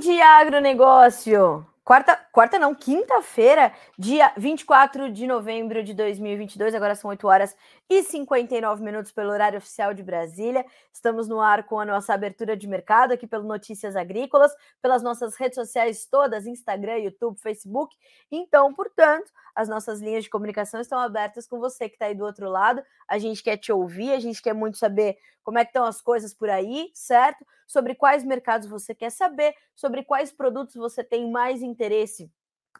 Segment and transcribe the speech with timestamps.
[0.00, 1.66] Dia, agronegócio!
[1.88, 7.56] Quarta, quarta não, quinta-feira, dia 24 de novembro de 2022, agora são 8 horas
[7.88, 10.66] e 59 minutos pelo horário oficial de Brasília.
[10.92, 14.52] Estamos no ar com a nossa abertura de mercado aqui pelo Notícias Agrícolas,
[14.82, 17.96] pelas nossas redes sociais todas, Instagram, YouTube, Facebook.
[18.30, 22.24] Então, portanto, as nossas linhas de comunicação estão abertas com você que está aí do
[22.24, 22.82] outro lado.
[23.08, 26.02] A gente quer te ouvir, a gente quer muito saber como é que estão as
[26.02, 27.42] coisas por aí, certo?
[27.66, 31.77] Sobre quais mercados você quer saber, sobre quais produtos você tem mais interesse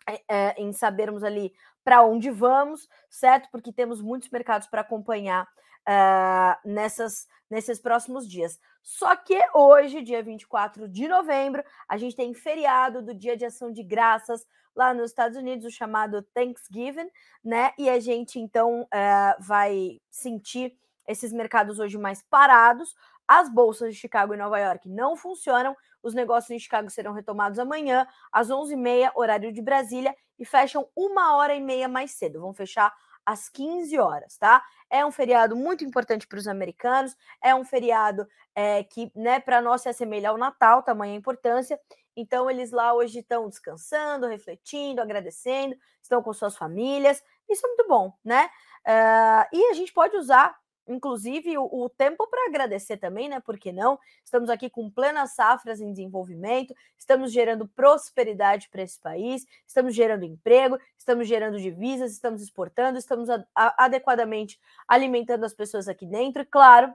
[0.08, 1.52] é, é, em sabermos ali
[1.84, 3.48] para onde vamos, certo?
[3.50, 5.44] Porque temos muitos mercados para acompanhar
[5.88, 8.58] uh, nessas, nesses próximos dias.
[8.82, 13.72] Só que hoje, dia 24 de novembro, a gente tem feriado do Dia de Ação
[13.72, 17.10] de Graças lá nos Estados Unidos, o chamado Thanksgiving,
[17.42, 17.72] né?
[17.78, 22.94] E a gente então uh, vai sentir esses mercados hoje mais parados.
[23.28, 25.76] As bolsas de Chicago e Nova York não funcionam.
[26.02, 31.36] Os negócios em Chicago serão retomados amanhã, às 11h30, horário de Brasília, e fecham uma
[31.36, 32.40] hora e meia mais cedo.
[32.40, 32.90] Vão fechar
[33.26, 34.64] às 15 horas, tá?
[34.88, 39.60] É um feriado muito importante para os americanos, é um feriado é, que, né, para
[39.60, 41.78] nós se assemelha ao Natal, tamanha importância.
[42.16, 47.22] Então, eles lá hoje estão descansando, refletindo, agradecendo, estão com suas famílias.
[47.46, 48.48] Isso é muito bom, né?
[48.86, 50.56] Uh, e a gente pode usar
[50.88, 53.40] inclusive o, o tempo para agradecer também, né?
[53.40, 53.98] Por que não?
[54.24, 60.24] Estamos aqui com plenas safras em desenvolvimento, estamos gerando prosperidade para esse país, estamos gerando
[60.24, 66.42] emprego, estamos gerando divisas, estamos exportando, estamos a, a, adequadamente alimentando as pessoas aqui dentro,
[66.42, 66.92] e claro,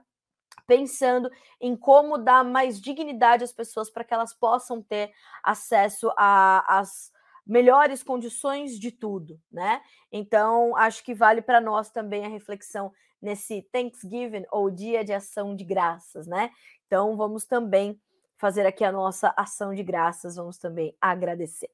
[0.66, 7.12] pensando em como dar mais dignidade às pessoas para que elas possam ter acesso às
[7.46, 9.82] melhores condições de tudo, né?
[10.10, 12.92] Então, acho que vale para nós também a reflexão
[13.24, 16.50] nesse Thanksgiving ou Dia de Ação de Graças, né?
[16.86, 18.00] Então vamos também
[18.36, 21.70] fazer aqui a nossa ação de graças, vamos também agradecer.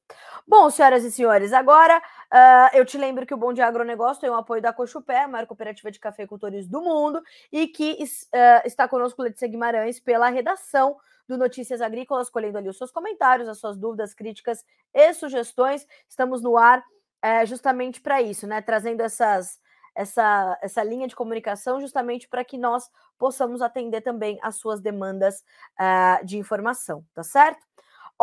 [0.47, 4.29] Bom, senhoras e senhores, agora uh, eu te lembro que o Bom Dia Agronegócio tem
[4.29, 8.87] o apoio da Cochupé, a maior cooperativa de cafeicultores do mundo, e que uh, está
[8.87, 10.97] conosco Letícia Guimarães pela redação
[11.27, 14.63] do Notícias Agrícolas, colhendo ali os seus comentários, as suas dúvidas, críticas
[14.93, 15.85] e sugestões.
[16.07, 18.61] Estamos no ar uh, justamente para isso, né?
[18.61, 19.59] Trazendo essas
[19.95, 25.43] essa, essa linha de comunicação justamente para que nós possamos atender também as suas demandas
[25.79, 27.65] uh, de informação, tá certo?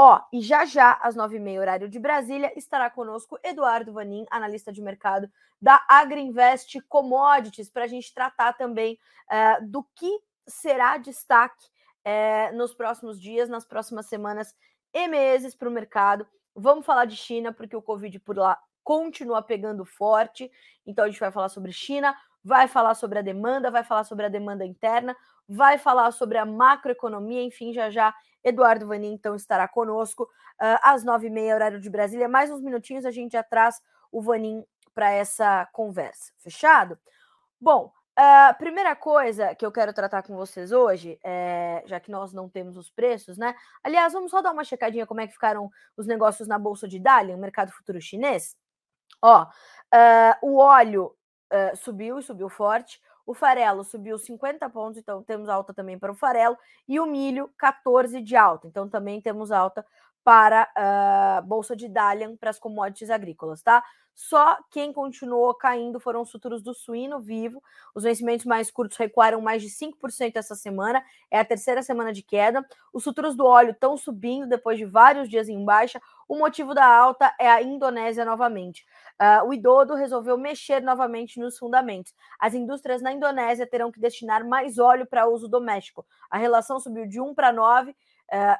[0.00, 4.24] Ó, e já já, às nove e meia, horário de Brasília, estará conosco Eduardo Vanin,
[4.30, 5.28] analista de mercado
[5.60, 8.96] da Agriinvest Commodities, para a gente tratar também
[9.28, 11.66] uh, do que será destaque
[12.06, 14.54] uh, nos próximos dias, nas próximas semanas
[14.94, 16.24] e meses para o mercado.
[16.54, 18.56] Vamos falar de China, porque o Covid por lá
[18.88, 20.50] continua pegando forte.
[20.86, 24.24] Então a gente vai falar sobre China, vai falar sobre a demanda, vai falar sobre
[24.24, 25.14] a demanda interna,
[25.46, 31.04] vai falar sobre a macroeconomia, enfim, já já Eduardo Vanin então estará conosco uh, às
[31.04, 32.26] nove e meia, horário de Brasília.
[32.30, 33.78] Mais uns minutinhos a gente já traz
[34.10, 36.32] o Vanin para essa conversa.
[36.38, 36.98] Fechado?
[37.60, 42.10] Bom, a uh, primeira coisa que eu quero tratar com vocês hoje, é, já que
[42.10, 43.54] nós não temos os preços, né?
[43.84, 46.98] Aliás, vamos só dar uma checadinha como é que ficaram os negócios na Bolsa de
[46.98, 48.56] Dalian, mercado futuro chinês.
[49.22, 49.46] Ó, uh,
[50.42, 51.14] o óleo
[51.52, 53.00] uh, subiu e subiu forte.
[53.26, 56.56] O farelo subiu 50 pontos, então temos alta também para o farelo.
[56.86, 58.66] E o milho, 14 de alta.
[58.66, 59.84] Então também temos alta
[60.24, 63.82] para a uh, Bolsa de Dalian, para as commodities agrícolas, tá?
[64.20, 67.62] Só quem continuou caindo foram os futuros do suíno vivo.
[67.94, 72.20] Os vencimentos mais curtos recuaram mais de 5% essa semana, é a terceira semana de
[72.20, 72.66] queda.
[72.92, 76.02] Os futuros do óleo estão subindo depois de vários dias em baixa.
[76.26, 78.84] O motivo da alta é a Indonésia novamente.
[79.22, 82.12] Uh, o Idodo resolveu mexer novamente nos fundamentos.
[82.40, 86.04] As indústrias na Indonésia terão que destinar mais óleo para uso doméstico.
[86.28, 87.94] A relação subiu de 1 para 9 uh,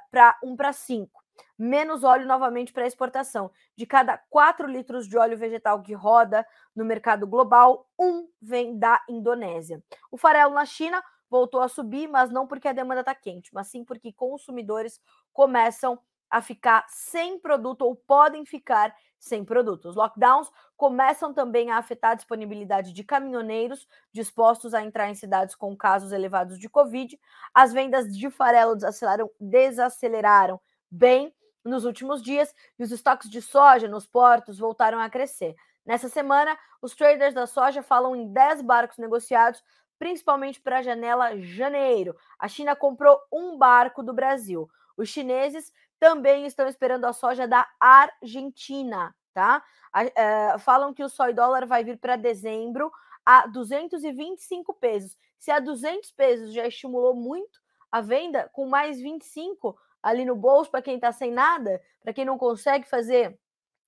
[0.08, 1.27] para 1 para 5
[1.58, 3.50] menos óleo novamente para exportação.
[3.76, 9.02] De cada 4 litros de óleo vegetal que roda no mercado global, um vem da
[9.08, 9.82] Indonésia.
[10.10, 13.68] O farelo na China voltou a subir, mas não porque a demanda está quente, mas
[13.68, 15.00] sim porque consumidores
[15.32, 15.98] começam
[16.30, 19.88] a ficar sem produto ou podem ficar sem produto.
[19.88, 25.54] Os lockdowns começam também a afetar a disponibilidade de caminhoneiros dispostos a entrar em cidades
[25.54, 27.18] com casos elevados de Covid.
[27.52, 33.88] As vendas de farelo desaceleraram, desaceleraram bem nos últimos dias e os estoques de soja
[33.88, 35.54] nos portos voltaram a crescer.
[35.84, 39.62] Nessa semana, os traders da soja falam em 10 barcos negociados,
[39.98, 42.16] principalmente para a janela janeiro.
[42.38, 44.68] A China comprou um barco do Brasil.
[44.96, 49.62] Os chineses também estão esperando a soja da Argentina, tá?
[49.96, 52.92] Uh, falam que o soy dólar vai vir para dezembro
[53.24, 55.16] a 225 pesos.
[55.38, 57.60] Se a 200 pesos já estimulou muito
[57.90, 59.76] a venda, com mais 25
[60.08, 63.38] ali no bolso para quem está sem nada, para quem não consegue fazer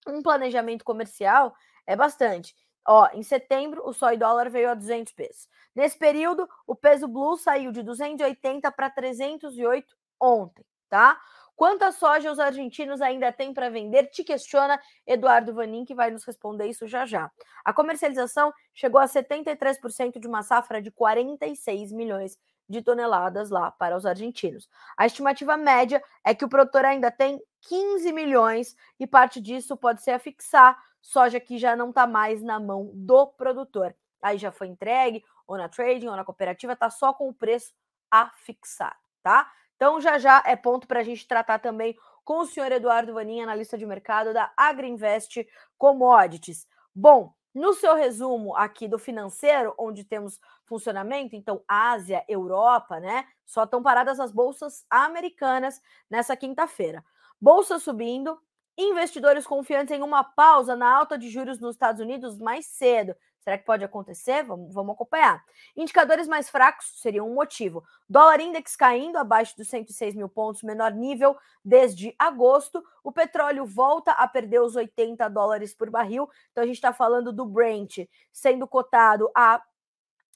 [0.07, 1.55] um planejamento comercial,
[1.87, 2.55] é bastante.
[2.87, 5.49] Ó, em setembro, o soy dólar veio a 200 pesos.
[5.75, 11.21] Nesse período, o peso blue saiu de 280 para 308 ontem, tá?
[11.55, 14.07] Quanta soja os argentinos ainda têm para vender?
[14.07, 17.31] Te questiona Eduardo Vanin, que vai nos responder isso já já.
[17.63, 22.39] A comercialização chegou a 73% de uma safra de 46 milhões
[22.71, 24.69] de toneladas lá para os argentinos.
[24.97, 30.03] A estimativa média é que o produtor ainda tem 15 milhões e parte disso pode
[30.03, 33.95] ser a fixar soja que já não está mais na mão do produtor.
[34.23, 37.73] Aí já foi entregue, ou na trading, ou na cooperativa, está só com o preço
[38.11, 39.51] a fixar, tá?
[39.75, 43.45] Então, já já é ponto para a gente tratar também com o senhor Eduardo Vaninha,
[43.45, 45.45] analista de mercado da Agriinvest
[45.79, 46.69] Commodities.
[46.95, 53.27] Bom, no seu resumo aqui do financeiro, onde temos funcionamento, então Ásia, Europa, né?
[53.45, 57.05] Só estão paradas as bolsas americanas nessa quinta-feira.
[57.41, 58.39] Bolsa subindo,
[58.79, 63.15] investidores confiantes em uma pausa na alta de juros nos Estados Unidos mais cedo.
[63.41, 64.43] Será que pode acontecer?
[64.45, 65.43] Vamos, vamos acompanhar.
[65.77, 67.83] Indicadores mais fracos seriam um motivo.
[68.09, 72.85] Dólar index caindo abaixo dos 106 mil pontos, menor nível desde agosto.
[73.03, 76.29] O petróleo volta a perder os 80 dólares por barril.
[76.53, 79.63] Então a gente está falando do Brent sendo cotado a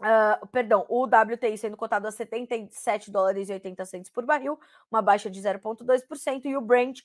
[0.00, 4.58] Uh, perdão, o WTI sendo cotado a 77 dólares e 80 centos por barril,
[4.90, 7.02] uma baixa de 0,2%, e o Brent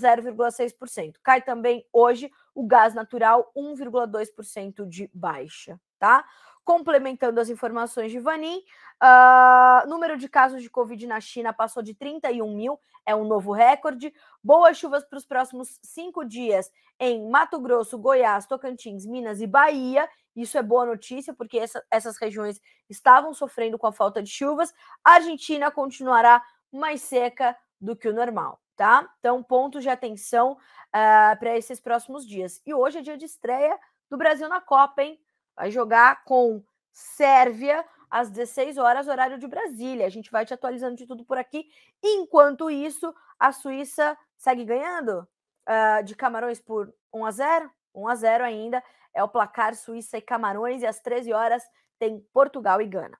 [0.00, 1.14] 0,6%.
[1.22, 6.24] Cai também hoje o gás natural, 1,2% de baixa, tá?
[6.64, 8.58] Complementando as informações de Vanin,
[9.02, 13.52] uh, número de casos de Covid na China passou de 31 mil, é um novo
[13.52, 14.12] recorde.
[14.42, 20.08] Boas chuvas para os próximos cinco dias em Mato Grosso, Goiás, Tocantins, Minas e Bahia.
[20.36, 24.72] Isso é boa notícia, porque essa, essas regiões estavam sofrendo com a falta de chuvas.
[25.04, 29.06] A Argentina continuará mais seca do que o normal tá?
[29.18, 30.56] Então, pontos de atenção uh,
[30.90, 32.62] ah, para esses próximos dias.
[32.64, 33.78] E hoje é dia de estreia
[34.08, 35.20] do Brasil na Copa, hein?
[35.54, 40.06] Vai jogar com Sérvia às 16 horas, horário de Brasília.
[40.06, 41.68] A gente vai te atualizando de tudo por aqui.
[42.02, 45.28] Enquanto isso, a Suíça segue ganhando
[45.68, 48.82] uh, de Camarões por 1 a 0 1 a 0 ainda.
[49.12, 50.80] É o placar Suíça e Camarões.
[50.80, 51.62] E às 13 horas
[51.98, 53.18] tem Portugal e Gana.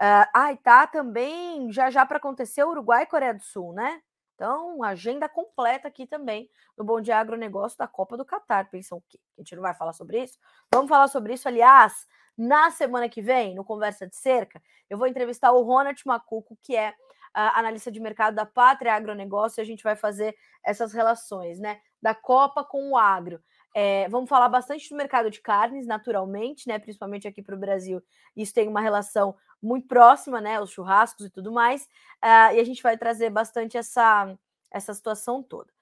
[0.00, 4.00] Uh, ah, tá também já já para acontecer Uruguai e Coreia do Sul, né?
[4.40, 8.70] Então, agenda completa aqui também no Bom Dia Agronegócio da Copa do Catar.
[8.70, 9.20] Pensam o quê?
[9.36, 10.38] A gente não vai falar sobre isso?
[10.72, 12.06] Vamos falar sobre isso, aliás,
[12.38, 16.74] na semana que vem, no Conversa de Cerca, eu vou entrevistar o Ronald Macuco, que
[16.74, 20.34] é uh, analista de mercado da Pátria Agronegócio, e a gente vai fazer
[20.64, 21.78] essas relações, né?
[22.00, 23.42] Da Copa com o agro.
[23.74, 26.78] É, vamos falar bastante do mercado de carnes, naturalmente, né?
[26.78, 28.02] Principalmente aqui para o Brasil.
[28.36, 30.60] Isso tem uma relação muito próxima, né?
[30.60, 31.84] Os churrascos e tudo mais.
[32.22, 34.36] Uh, e a gente vai trazer bastante essa,
[34.70, 35.72] essa situação toda.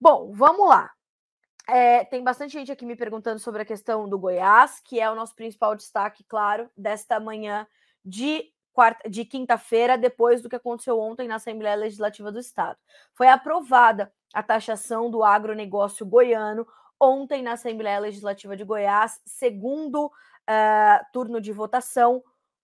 [0.00, 0.90] Bom, vamos lá.
[1.66, 5.14] É, tem bastante gente aqui me perguntando sobre a questão do Goiás, que é o
[5.14, 7.66] nosso principal destaque, claro, desta manhã
[8.04, 12.78] de quarta, de quinta-feira, depois do que aconteceu ontem na Assembleia Legislativa do Estado.
[13.14, 16.66] Foi aprovada a taxação do agronegócio goiano
[17.00, 22.22] ontem na Assembleia Legislativa de Goiás, segundo uh, turno de votação.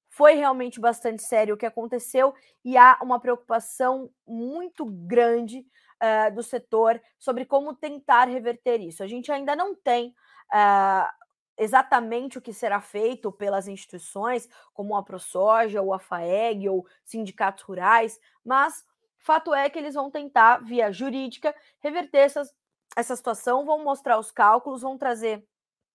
[0.09, 2.35] Foi realmente bastante sério o que aconteceu
[2.65, 9.03] e há uma preocupação muito grande uh, do setor sobre como tentar reverter isso.
[9.03, 10.15] A gente ainda não tem
[10.53, 11.09] uh,
[11.57, 17.63] exatamente o que será feito pelas instituições, como a ProSoja, ou a FAEG, ou sindicatos
[17.63, 18.85] rurais, mas
[19.19, 22.53] fato é que eles vão tentar, via jurídica, reverter essas,
[22.97, 25.47] essa situação, vão mostrar os cálculos, vão trazer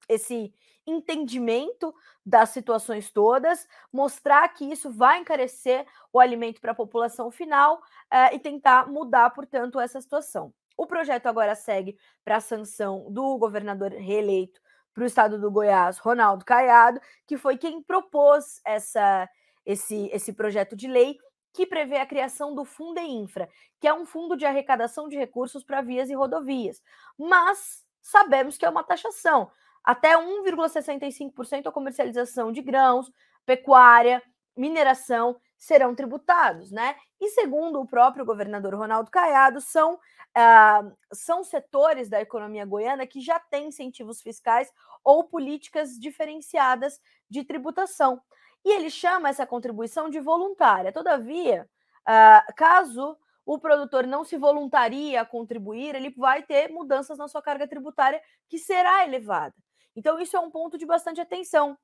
[0.07, 0.53] esse
[0.87, 1.93] entendimento
[2.25, 8.33] das situações todas, mostrar que isso vai encarecer o alimento para a população final uh,
[8.33, 10.53] e tentar mudar, portanto, essa situação.
[10.77, 14.61] O projeto agora segue para a sanção do governador reeleito
[14.93, 19.29] para o estado do Goiás, Ronaldo Caiado, que foi quem propôs essa,
[19.65, 21.17] esse, esse projeto de lei
[21.55, 22.67] que prevê a criação do
[22.99, 26.83] Infra, que é um fundo de arrecadação de recursos para vias e rodovias.
[27.17, 29.49] Mas sabemos que é uma taxação.
[29.81, 33.09] Até 1,65% a comercialização de grãos,
[33.45, 34.21] pecuária,
[34.55, 36.97] mineração serão tributados, né?
[37.21, 43.21] E segundo o próprio governador Ronaldo Caiado, são, uh, são setores da economia goiana que
[43.21, 44.69] já têm incentivos fiscais
[45.03, 48.21] ou políticas diferenciadas de tributação
[48.65, 50.91] e ele chama essa contribuição de voluntária.
[50.91, 51.69] Todavia,
[52.01, 57.43] uh, caso o produtor não se voluntaria a contribuir, ele vai ter mudanças na sua
[57.43, 58.19] carga tributária
[58.49, 59.53] que será elevada.
[59.95, 61.77] Então, isso é um ponto de bastante atenção.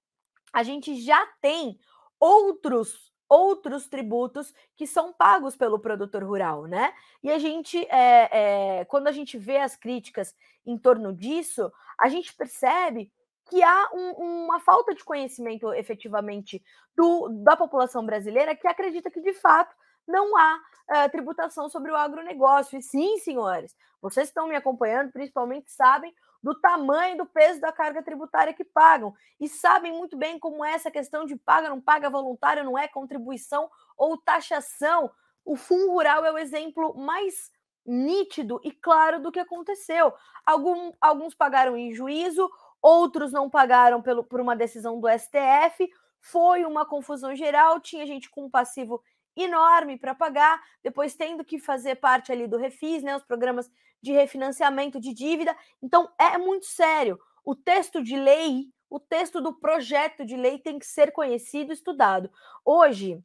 [0.52, 1.78] A gente já tem
[2.20, 6.94] outros outros tributos que são pagos pelo produtor rural, né?
[7.24, 10.36] E a gente, é, é, quando a gente vê as críticas
[10.66, 13.10] em torno disso, a gente percebe
[13.52, 16.64] que há um, uma falta de conhecimento efetivamente
[16.96, 19.76] do, da população brasileira que acredita que de fato
[20.08, 22.80] não há uh, tributação sobre o agronegócio.
[22.80, 28.02] E sim, senhores, vocês estão me acompanhando, principalmente sabem do tamanho do peso da carga
[28.02, 32.10] tributária que pagam e sabem muito bem como é essa questão de paga, não paga
[32.10, 35.12] voluntário, não é contribuição ou taxação.
[35.44, 37.52] O Fundo Rural é o exemplo mais
[37.86, 40.14] nítido e claro do que aconteceu.
[40.46, 42.50] Algum, alguns pagaram em juízo,
[42.82, 45.90] outros não pagaram pelo, por uma decisão do STF.
[46.20, 49.02] Foi uma confusão geral, tinha gente com passivo
[49.36, 53.72] enorme para pagar, depois tendo que fazer parte ali do refis, né, os programas
[54.02, 55.56] de refinanciamento de dívida.
[55.82, 57.20] Então é muito sério.
[57.46, 62.30] O texto de lei, o texto do projeto de lei tem que ser conhecido, estudado.
[62.66, 63.24] Hoje,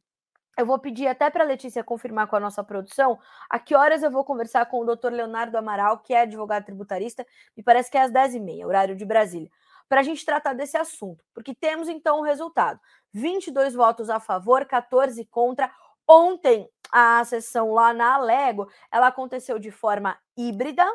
[0.57, 4.03] eu vou pedir até para a Letícia confirmar com a nossa produção a que horas
[4.03, 7.97] eu vou conversar com o doutor Leonardo Amaral, que é advogado tributarista, me parece que
[7.97, 9.49] é às 10h30, horário de Brasília,
[9.87, 12.79] para a gente tratar desse assunto, porque temos então o resultado:
[13.13, 15.71] 22 votos a favor, 14 contra,
[16.07, 20.85] Ontem, a sessão lá na Alego, ela aconteceu de forma híbrida,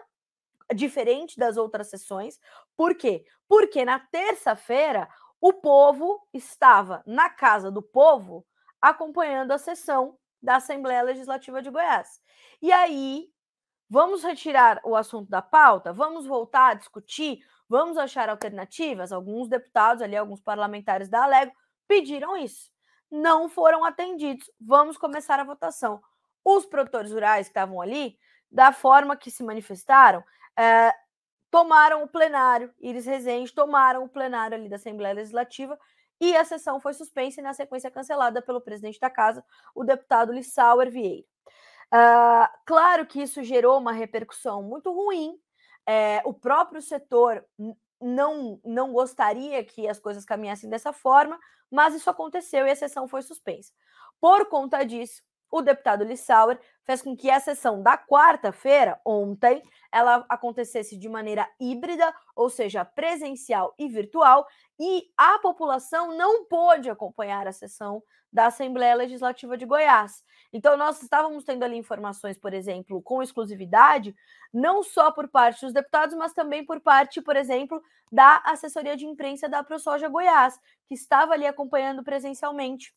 [0.74, 2.40] diferente das outras sessões.
[2.74, 3.22] Por quê?
[3.46, 5.06] Porque na terça-feira
[5.38, 8.46] o povo estava na casa do povo
[8.82, 12.20] acompanhando a sessão da Assembleia Legislativa de Goiás.
[12.60, 13.28] E aí,
[13.88, 15.92] vamos retirar o assunto da pauta?
[15.92, 17.38] Vamos voltar a discutir?
[17.68, 19.12] Vamos achar alternativas?
[19.12, 21.52] Alguns deputados ali, alguns parlamentares da Alego
[21.86, 22.72] pediram isso
[23.12, 24.50] não foram atendidos.
[24.58, 26.00] Vamos começar a votação.
[26.42, 28.16] Os produtores rurais que estavam ali,
[28.50, 30.24] da forma que se manifestaram,
[30.58, 30.92] é,
[31.50, 35.78] tomaram o plenário, Iris Rezende tomaram o plenário ali da Assembleia Legislativa
[36.22, 40.32] e a sessão foi suspensa e, na sequência, cancelada pelo presidente da casa, o deputado
[40.32, 41.26] Lissauer Vieira.
[41.92, 45.36] Uh, claro que isso gerou uma repercussão muito ruim.
[45.84, 47.44] É, o próprio setor
[48.00, 53.08] não, não gostaria que as coisas caminhassem dessa forma, mas isso aconteceu e a sessão
[53.08, 53.72] foi suspensa.
[54.20, 60.24] Por conta disso, o deputado Lissauer fez com que a sessão da quarta-feira, ontem, ela
[60.28, 64.46] acontecesse de maneira híbrida, ou seja, presencial e virtual,
[64.80, 70.24] e a população não pôde acompanhar a sessão da Assembleia Legislativa de Goiás.
[70.50, 74.14] Então, nós estávamos tendo ali informações, por exemplo, com exclusividade,
[74.50, 77.80] não só por parte dos deputados, mas também por parte, por exemplo,
[78.10, 82.94] da assessoria de imprensa da ProSoja Goiás, que estava ali acompanhando presencialmente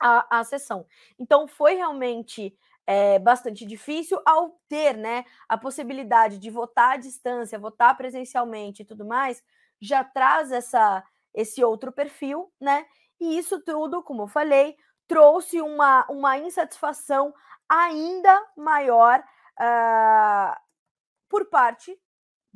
[0.00, 0.86] a, a sessão.
[1.18, 7.58] Então, foi realmente é, bastante difícil ao ter né, a possibilidade de votar à distância,
[7.58, 9.42] votar presencialmente e tudo mais,
[9.80, 11.02] já traz essa,
[11.34, 12.86] esse outro perfil, né?
[13.20, 14.76] E isso tudo, como eu falei,
[15.08, 17.34] trouxe uma, uma insatisfação
[17.68, 19.20] ainda maior
[19.60, 20.56] uh,
[21.28, 21.98] por parte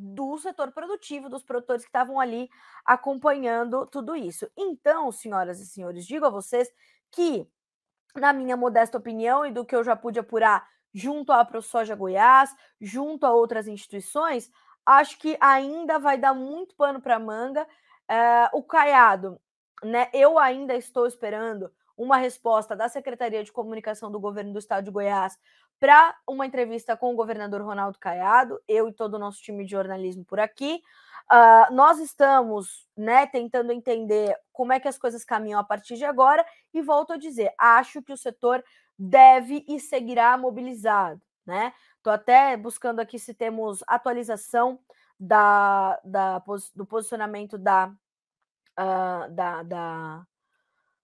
[0.03, 2.49] do setor produtivo, dos produtores que estavam ali
[2.87, 4.51] acompanhando tudo isso.
[4.57, 6.71] Então, senhoras e senhores, digo a vocês
[7.11, 7.47] que,
[8.17, 12.57] na minha modesta opinião e do que eu já pude apurar junto à ProSoja Goiás,
[12.81, 14.51] junto a outras instituições,
[14.87, 17.65] acho que ainda vai dar muito pano para manga.
[18.11, 19.39] Uh, o Caiado
[19.85, 24.87] né, eu ainda estou esperando uma resposta da Secretaria de Comunicação do Governo do Estado
[24.87, 25.39] de Goiás
[25.81, 29.71] para uma entrevista com o governador Ronaldo Caiado, eu e todo o nosso time de
[29.71, 30.83] jornalismo por aqui.
[31.33, 36.05] Uh, nós estamos né, tentando entender como é que as coisas caminham a partir de
[36.05, 36.45] agora,
[36.75, 38.63] e volto a dizer: acho que o setor
[38.99, 41.21] deve e seguirá mobilizado.
[41.47, 41.73] Né?
[42.05, 44.79] Até buscando aqui se temos atualização
[45.19, 46.43] da, da,
[46.75, 47.93] do posicionamento da
[48.79, 50.27] uh, da, da,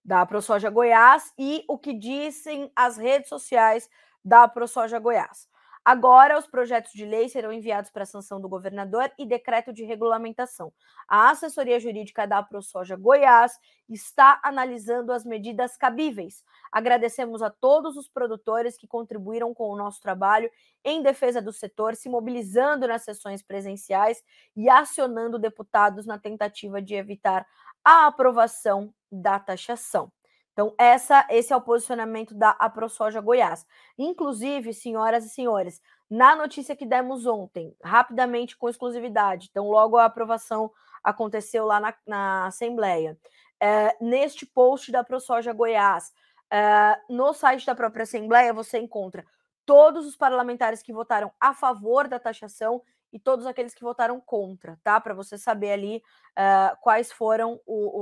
[0.04, 3.88] da ProSoja Goiás e o que dizem as redes sociais
[4.26, 5.49] da ProSoja Goiás.
[5.85, 10.73] Agora, os projetos de lei serão enviados para sanção do governador e decreto de regulamentação.
[11.06, 13.56] A assessoria jurídica da ProSoja Goiás
[13.88, 16.42] está analisando as medidas cabíveis.
[16.73, 20.50] Agradecemos a todos os produtores que contribuíram com o nosso trabalho
[20.85, 24.25] em defesa do setor, se mobilizando nas sessões presenciais
[24.56, 27.47] e acionando deputados na tentativa de evitar
[27.85, 30.11] a aprovação da taxação.
[30.56, 33.66] Então, essa, esse é o posicionamento da AproSoja Goiás.
[33.98, 40.06] Inclusive, senhoras e senhores, na notícia que demos ontem, rapidamente com exclusividade, então logo a
[40.06, 40.72] aprovação
[41.04, 43.18] aconteceu lá na, na Assembleia.
[43.60, 46.10] É, neste post da ProSoja Goiás,
[46.50, 49.26] é, no site da própria Assembleia, você encontra
[49.66, 52.80] todos os parlamentares que votaram a favor da taxação
[53.12, 55.00] e todos aqueles que votaram contra, tá?
[55.00, 58.00] Para você saber ali uh, quais foram o,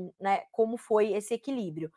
[0.00, 1.90] o, né, como foi esse equilíbrio.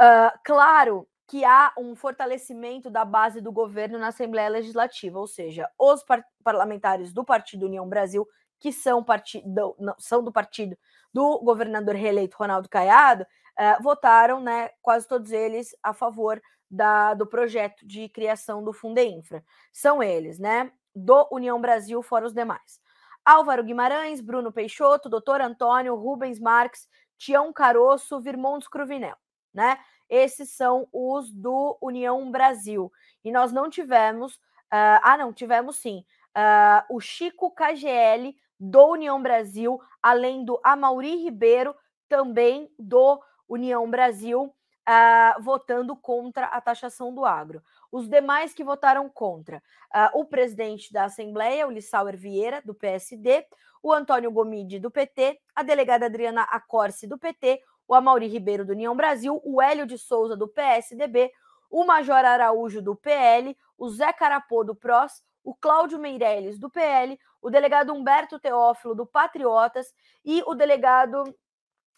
[0.00, 5.70] Uh, claro que há um fortalecimento da base do governo na Assembleia Legislativa, ou seja,
[5.78, 8.26] os par parlamentares do Partido União Brasil,
[8.60, 10.76] que são, partido, não, são do partido
[11.12, 16.40] do governador reeleito Ronaldo Caiado, uh, votaram, né, quase todos eles, a favor
[16.70, 19.44] da, do projeto de criação do Fundeinfra.
[19.72, 22.80] São eles, né, do União Brasil, fora os demais.
[23.24, 26.86] Álvaro Guimarães, Bruno Peixoto, Doutor Antônio, Rubens Marques,
[27.16, 29.16] Tião Caroço, Virmontes Cruvinel,
[29.52, 29.78] né?
[30.08, 32.92] Esses são os do União Brasil.
[33.24, 36.04] E nós não tivemos, uh, ah, não, tivemos sim,
[36.36, 41.74] uh, o Chico KGL do União Brasil, além do Amauri Ribeiro,
[42.08, 44.54] também do União Brasil,
[44.88, 47.62] uh, votando contra a taxação do agro.
[47.94, 49.58] Os demais que votaram contra,
[49.94, 53.46] uh, o presidente da Assembleia, o Lissauer Vieira, do PSD,
[53.80, 58.72] o Antônio Gomide, do PT, a delegada Adriana Acorce, do PT, o Amauri Ribeiro, do
[58.72, 61.30] União Brasil, o Hélio de Souza, do PSDB,
[61.70, 67.16] o Major Araújo, do PL, o Zé Carapô, do PROS, o Cláudio Meirelles, do PL,
[67.40, 71.22] o delegado Humberto Teófilo, do Patriotas, e o delegado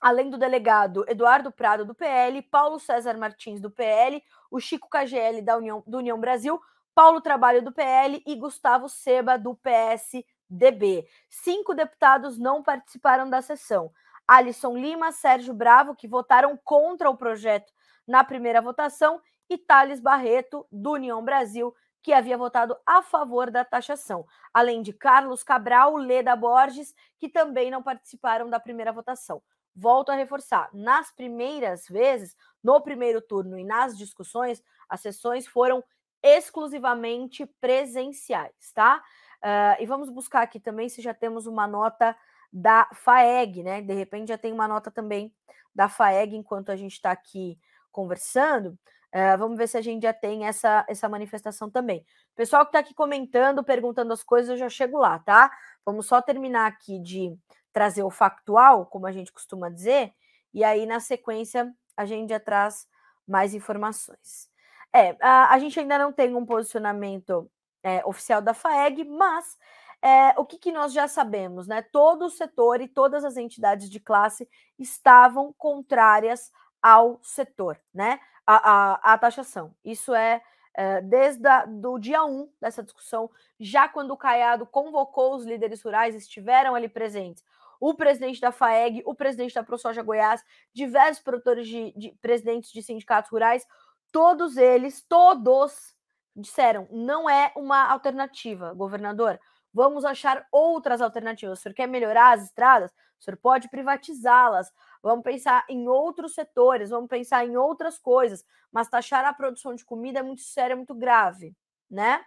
[0.01, 5.43] além do delegado Eduardo Prado, do PL, Paulo César Martins, do PL, o Chico KGL,
[5.43, 6.61] da União, do União Brasil,
[6.95, 11.07] Paulo Trabalho, do PL e Gustavo Seba, do PSDB.
[11.29, 13.91] Cinco deputados não participaram da sessão.
[14.27, 17.73] Alisson Lima, Sérgio Bravo, que votaram contra o projeto
[18.07, 21.73] na primeira votação, e Thales Barreto, do União Brasil,
[22.03, 27.71] que havia votado a favor da taxação, além de Carlos Cabral, Leda Borges, que também
[27.71, 29.43] não participaram da primeira votação
[29.77, 35.85] volto a reforçar, nas primeiras vezes, no primeiro turno e nas discussões, as sessões foram
[36.23, 39.03] exclusivamente presenciais, tá?
[39.37, 42.17] Uh, e vamos buscar aqui também se já temos uma nota
[42.51, 43.83] da FAEG, né?
[43.83, 45.33] De repente já tem uma nota também
[45.75, 47.59] da FAEG enquanto a gente está aqui
[47.93, 48.79] conversando.
[49.15, 52.05] Uh, vamos ver se a gente já tem essa, essa manifestação também.
[52.35, 55.51] Pessoal que está aqui comentando, perguntando as coisas, eu já chego lá, tá?
[55.85, 57.37] Vamos só terminar aqui de
[57.77, 60.15] trazer o factual, como a gente costuma dizer,
[60.55, 62.89] e aí na sequência a gente já traz
[63.29, 64.49] mais informações.
[64.95, 67.51] É, a, a gente ainda não tem um posicionamento
[67.83, 69.59] é, oficial da FAEG, mas
[70.01, 71.83] é, o que, que, nós já sabemos, né?
[71.83, 78.19] Todo o setor e todas as entidades de classe estavam contrárias ao setor, né?
[78.47, 79.75] A, a, a taxação.
[79.85, 80.41] Isso é,
[80.73, 81.47] é desde
[81.85, 86.75] o dia 1 um dessa discussão, já quando o Caiado convocou os líderes rurais, estiveram
[86.75, 87.45] ali presentes
[87.81, 92.83] o presidente da FAEG, o presidente da ProSoja Goiás, diversos produtores de, de presidentes de
[92.83, 93.67] sindicatos rurais,
[94.11, 95.95] todos eles, todos
[96.35, 99.41] disseram, não é uma alternativa, governador.
[99.73, 101.59] Vamos achar outras alternativas.
[101.59, 102.91] O senhor quer melhorar as estradas?
[103.21, 104.73] O senhor pode privatizá-las.
[105.03, 108.45] Vamos pensar em outros setores, vamos pensar em outras coisas.
[108.73, 111.55] Mas taxar a produção de comida é muito sério, é muito grave,
[111.91, 112.25] né?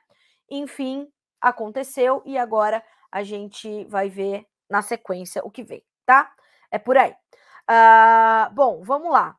[0.49, 6.31] Enfim, aconteceu e agora a gente vai ver na sequência o que vem, tá?
[6.71, 7.15] É por aí.
[7.69, 9.37] Uh, bom, vamos lá.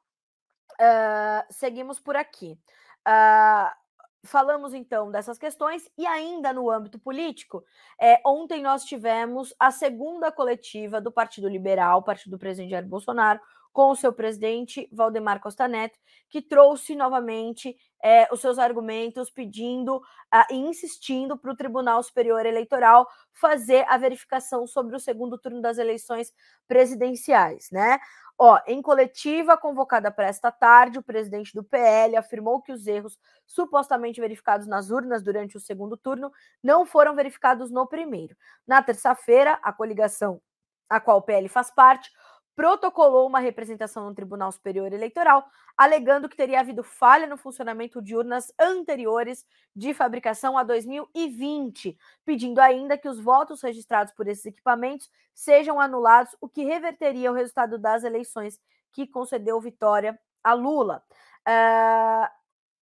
[0.72, 2.58] Uh, seguimos por aqui.
[3.06, 3.80] Uh,
[4.24, 7.64] falamos então dessas questões e ainda no âmbito político,
[8.00, 13.40] é, ontem nós tivemos a segunda coletiva do Partido Liberal, partido do presidente Jair Bolsonaro,
[13.72, 19.96] com o seu presidente Valdemar Costa Neto, que trouxe novamente é, os seus argumentos, pedindo
[19.96, 25.60] uh, e insistindo para o Tribunal Superior Eleitoral fazer a verificação sobre o segundo turno
[25.60, 26.32] das eleições
[26.66, 27.98] presidenciais, né?
[28.38, 33.18] Ó, em coletiva convocada para esta tarde, o presidente do PL afirmou que os erros
[33.46, 36.32] supostamente verificados nas urnas durante o segundo turno
[36.62, 38.34] não foram verificados no primeiro.
[38.66, 40.40] Na terça-feira, a coligação
[40.90, 42.10] a qual o PL faz parte
[42.61, 48.14] protocolou uma representação no Tribunal Superior Eleitoral, alegando que teria havido falha no funcionamento de
[48.14, 55.11] urnas anteriores de fabricação a 2020, pedindo ainda que os votos registrados por esses equipamentos
[55.35, 58.61] sejam anulados, o que reverteria o resultado das eleições
[58.92, 61.03] que concedeu vitória a Lula.
[61.49, 62.29] Uh,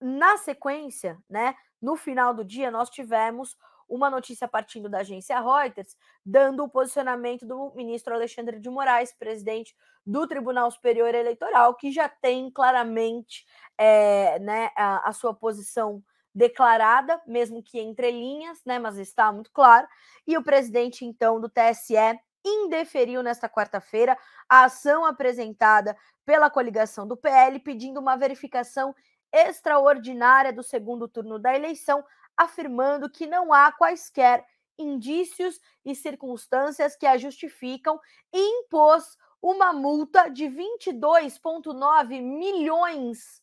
[0.01, 3.57] na sequência, né, no final do dia, nós tivemos
[3.88, 9.74] uma notícia partindo da agência Reuters, dando o posicionamento do ministro Alexandre de Moraes, presidente
[10.07, 13.46] do Tribunal Superior Eleitoral, que já tem claramente
[13.77, 16.03] é, né, a, a, sua posição
[16.35, 19.87] declarada, mesmo que entre linhas, né, mas está muito claro.
[20.27, 21.96] E o presidente, então, do TSE
[22.44, 24.16] indeferiu nesta quarta-feira
[24.48, 28.94] a ação apresentada pela coligação do PL, pedindo uma verificação
[29.33, 32.05] extraordinária do segundo turno da eleição,
[32.38, 34.46] afirmando que não há quaisquer
[34.79, 38.01] indícios e circunstâncias que a justificam
[38.33, 43.42] e impôs uma multa de 22,9 milhões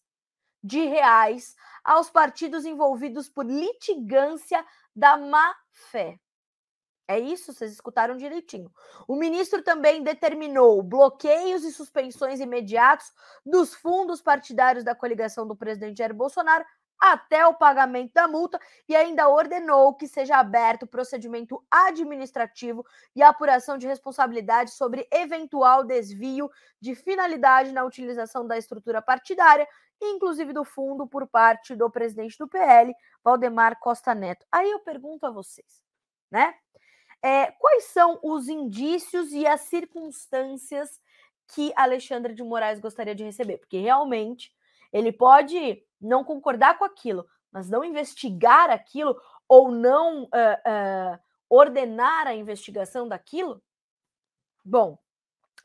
[0.63, 6.17] de reais aos partidos envolvidos por litigância da má fé.
[7.07, 8.71] É isso, vocês escutaram direitinho.
[9.07, 13.13] O ministro também determinou bloqueios e suspensões imediatos
[13.45, 16.65] dos fundos partidários da coligação do presidente Jair Bolsonaro
[16.99, 23.77] até o pagamento da multa e ainda ordenou que seja aberto procedimento administrativo e apuração
[23.77, 29.67] de responsabilidade sobre eventual desvio de finalidade na utilização da estrutura partidária,
[30.01, 34.45] inclusive do fundo por parte do presidente do PL, Valdemar Costa Neto.
[34.51, 35.83] Aí eu pergunto a vocês,
[36.31, 36.55] né?
[37.21, 41.01] É, quais são os indícios e as circunstâncias
[41.47, 43.57] que Alexandre de Moraes gostaria de receber?
[43.57, 44.53] Porque realmente
[44.93, 52.27] ele pode não concordar com aquilo, mas não investigar aquilo ou não uh, uh, ordenar
[52.27, 53.61] a investigação daquilo?
[54.63, 54.97] Bom,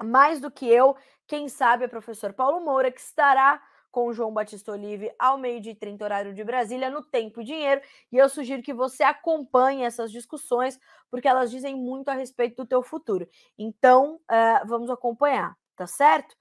[0.03, 4.33] mais do que eu, quem sabe é o professor Paulo Moura, que estará com João
[4.33, 7.81] Batista Olive ao meio-dia e 30 horário de Brasília, no Tempo e Dinheiro.
[8.13, 10.79] E eu sugiro que você acompanhe essas discussões,
[11.11, 13.29] porque elas dizem muito a respeito do teu futuro.
[13.59, 16.37] Então, uh, vamos acompanhar, tá certo?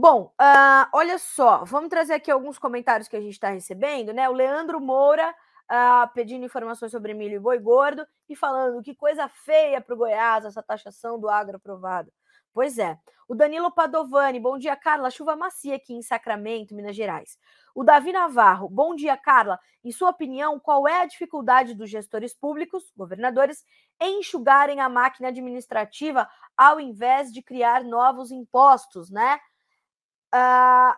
[0.00, 4.28] Bom, uh, olha só, vamos trazer aqui alguns comentários que a gente está recebendo, né?
[4.28, 9.26] O Leandro Moura uh, pedindo informações sobre milho e boi gordo e falando que coisa
[9.26, 12.12] feia para o Goiás essa taxação do agro aprovada.
[12.54, 12.96] Pois é.
[13.26, 15.10] O Danilo Padovani, bom dia, Carla.
[15.10, 17.36] Chuva macia aqui em Sacramento, Minas Gerais.
[17.74, 19.58] O Davi Navarro, bom dia, Carla.
[19.82, 23.64] Em sua opinião, qual é a dificuldade dos gestores públicos, governadores,
[24.00, 29.40] em enxugarem a máquina administrativa ao invés de criar novos impostos, né?
[30.34, 30.94] Uh,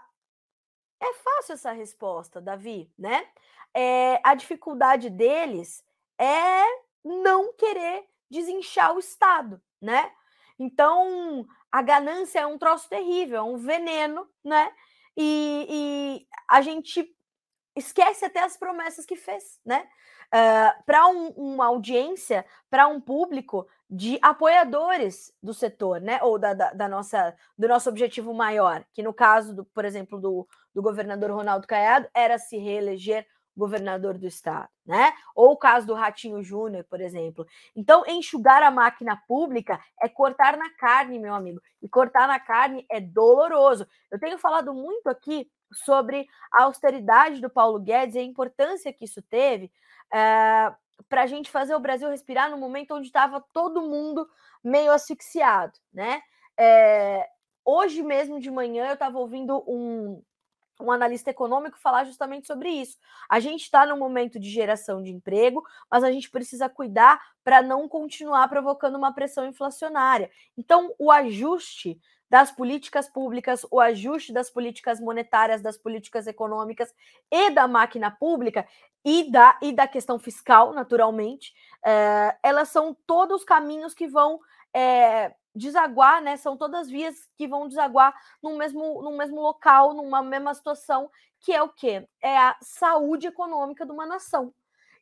[1.01, 3.27] é fácil essa resposta, Davi, né?
[3.75, 5.85] É, a dificuldade deles
[6.19, 6.65] é
[7.05, 10.13] não querer desinchar o Estado, né?
[10.59, 14.73] Então, a ganância é um troço terrível, é um veneno, né?
[15.17, 17.17] E, e a gente
[17.75, 19.89] esquece até as promessas que fez, né?
[20.33, 26.21] Uh, para um, uma audiência, para um público de apoiadores do setor, né?
[26.23, 30.21] Ou da, da, da, nossa, do nosso objetivo maior, que no caso, do, por exemplo,
[30.21, 35.13] do, do governador Ronaldo Caiado, era se reeleger governador do estado, né?
[35.35, 37.45] Ou o caso do Ratinho Júnior, por exemplo.
[37.75, 41.61] Então, enxugar a máquina pública é cortar na carne, meu amigo.
[41.83, 43.87] E cortar na carne é doloroso.
[44.11, 49.05] Eu tenho falado muito aqui sobre a austeridade do Paulo Guedes e a importância que
[49.05, 50.75] isso teve uh, eh,
[51.09, 54.29] para a gente fazer o Brasil respirar no momento onde estava todo mundo
[54.63, 56.21] meio asfixiado, né?
[56.59, 57.27] É,
[57.65, 60.23] hoje mesmo de manhã eu estava ouvindo um,
[60.81, 62.99] um analista econômico falar justamente sobre isso.
[63.29, 67.63] A gente está num momento de geração de emprego, mas a gente precisa cuidar para
[67.63, 70.31] não continuar provocando uma pressão inflacionária.
[70.57, 71.99] Então, o ajuste
[72.31, 76.95] das políticas públicas, o ajuste das políticas monetárias, das políticas econômicas
[77.31, 78.67] e da máquina pública
[79.05, 81.53] e da, e da questão fiscal, naturalmente,
[81.85, 84.39] é, elas são todos os caminhos que vão
[84.73, 86.37] é, desaguar, né?
[86.37, 91.53] São todas vias que vão desaguar no mesmo, no mesmo local, numa mesma situação, que
[91.53, 92.07] é o quê?
[92.23, 94.55] É a saúde econômica de uma nação.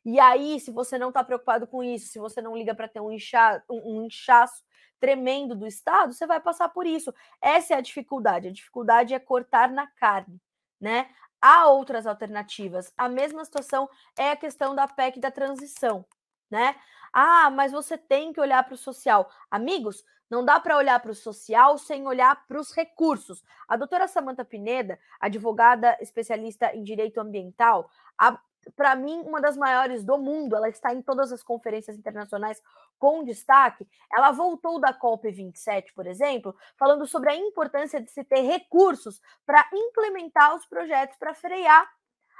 [0.05, 2.99] E aí, se você não está preocupado com isso, se você não liga para ter
[2.99, 4.63] um, incha, um, um inchaço
[4.99, 7.13] tremendo do Estado, você vai passar por isso.
[7.41, 8.47] Essa é a dificuldade.
[8.47, 10.41] A dificuldade é cortar na carne,
[10.79, 11.09] né?
[11.41, 12.91] Há outras alternativas.
[12.97, 16.05] A mesma situação é a questão da PEC da transição,
[16.49, 16.75] né?
[17.13, 19.29] Ah, mas você tem que olhar para o social.
[19.49, 23.43] Amigos, não dá para olhar para o social sem olhar para os recursos.
[23.67, 27.89] A doutora Samanta Pineda, advogada especialista em direito ambiental,
[28.75, 32.61] para mim, uma das maiores do mundo, ela está em todas as conferências internacionais
[32.97, 33.87] com destaque.
[34.11, 39.67] Ela voltou da COP27, por exemplo, falando sobre a importância de se ter recursos para
[39.73, 41.89] implementar os projetos para frear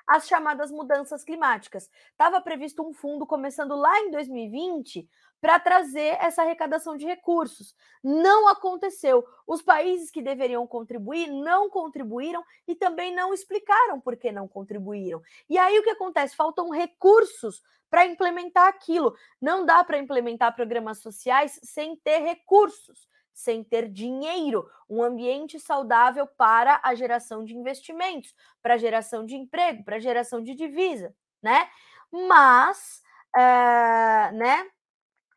[0.09, 1.87] as chamadas mudanças climáticas.
[2.11, 5.07] Estava previsto um fundo começando lá em 2020
[5.39, 7.75] para trazer essa arrecadação de recursos.
[8.03, 9.23] Não aconteceu.
[9.45, 15.21] Os países que deveriam contribuir não contribuíram e também não explicaram por que não contribuíram.
[15.47, 16.35] E aí o que acontece?
[16.35, 19.15] Faltam recursos para implementar aquilo.
[19.39, 26.27] Não dá para implementar programas sociais sem ter recursos sem ter dinheiro, um ambiente saudável
[26.27, 31.15] para a geração de investimentos, para a geração de emprego, para a geração de divisa,
[31.41, 31.69] né?
[32.11, 33.01] Mas,
[33.35, 34.69] é, né?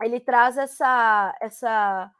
[0.02, 2.10] Ele traz essa, essa,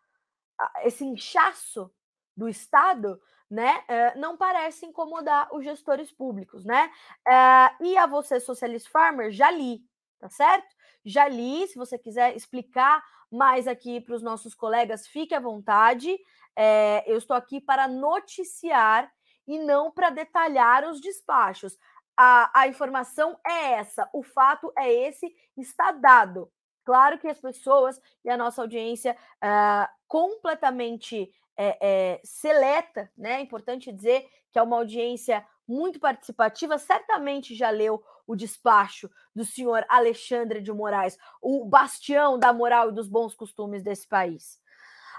[0.85, 1.91] esse inchaço
[2.37, 3.83] do Estado, né?
[3.89, 6.91] É, não parece incomodar os gestores públicos, né?
[7.27, 9.85] É, e a você, Socialist Farmer, já li,
[10.21, 10.75] tá certo?
[11.05, 16.17] Já li, se você quiser explicar mais aqui para os nossos colegas, fique à vontade.
[16.55, 19.11] É, eu estou aqui para noticiar
[19.47, 21.77] e não para detalhar os despachos.
[22.17, 26.51] A, a informação é essa, o fato é esse, está dado.
[26.85, 33.35] Claro que as pessoas e a nossa audiência uh, completamente é, é, seleta, né?
[33.35, 39.45] É importante dizer que é uma audiência muito participativa, certamente já leu o despacho do
[39.45, 44.59] senhor Alexandre de Moraes, o bastião da moral e dos bons costumes desse país.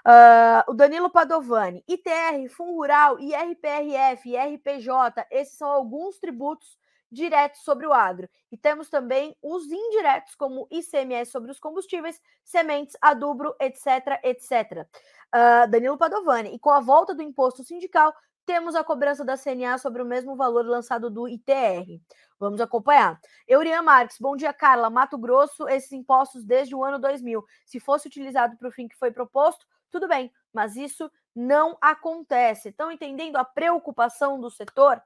[0.05, 6.77] Uh, o Danilo Padovani, ITR, Fundo Rural, IRPRF, IRPJ, esses são alguns tributos
[7.09, 8.27] diretos sobre o agro.
[8.51, 14.87] E temos também os indiretos, como ICMS sobre os combustíveis, sementes, adubo, etc, etc.
[15.33, 16.53] Uh, Danilo Padovani.
[16.53, 18.13] E com a volta do imposto sindical,
[18.45, 22.01] temos a cobrança da CNA sobre o mesmo valor lançado do ITR.
[22.43, 23.19] Vamos acompanhar.
[23.47, 24.89] Eurian Marques, bom dia, Carla.
[24.89, 27.43] Mato Grosso, esses impostos desde o ano 2000.
[27.65, 32.69] Se fosse utilizado para o fim que foi proposto, tudo bem, mas isso não acontece.
[32.69, 35.01] Estão entendendo a preocupação do setor?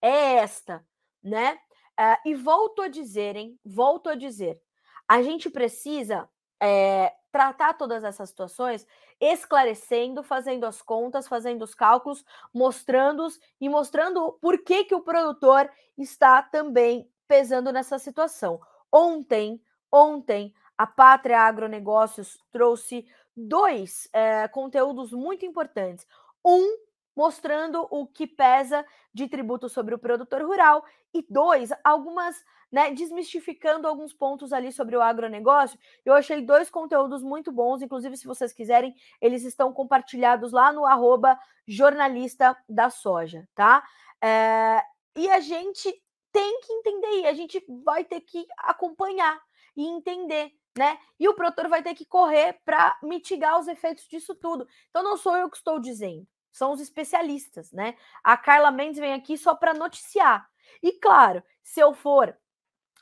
[0.00, 0.84] É esta
[1.22, 1.58] né?
[1.98, 3.58] Uh, e volto a dizer, hein?
[3.64, 4.60] Volto a dizer,
[5.06, 6.28] a gente precisa
[6.60, 8.86] é, tratar todas essas situações
[9.18, 15.68] esclarecendo, fazendo as contas, fazendo os cálculos, mostrando-os e mostrando por que, que o produtor
[15.96, 18.60] está também pesando nessa situação.
[18.92, 26.06] Ontem, ontem, a Pátria Agronegócios trouxe dois é, conteúdos muito importantes.
[26.44, 26.76] Um
[27.16, 33.86] mostrando o que pesa de tributo sobre o produtor rural, e dois, algumas, né, desmistificando
[33.86, 35.78] alguns pontos ali sobre o agronegócio.
[36.04, 40.86] Eu achei dois conteúdos muito bons, inclusive, se vocês quiserem, eles estão compartilhados lá no
[40.86, 43.84] arroba jornalista da soja, tá?
[44.22, 44.82] É,
[45.16, 45.92] e a gente
[46.32, 49.38] tem que entender, a gente vai ter que acompanhar
[49.76, 50.98] e entender né?
[51.20, 54.66] E o produtor vai ter que correr para mitigar os efeitos disso tudo.
[54.88, 57.96] Então não sou eu que estou dizendo são os especialistas, né?
[58.22, 60.48] A Carla Mendes vem aqui só para noticiar.
[60.82, 62.36] E claro, se eu for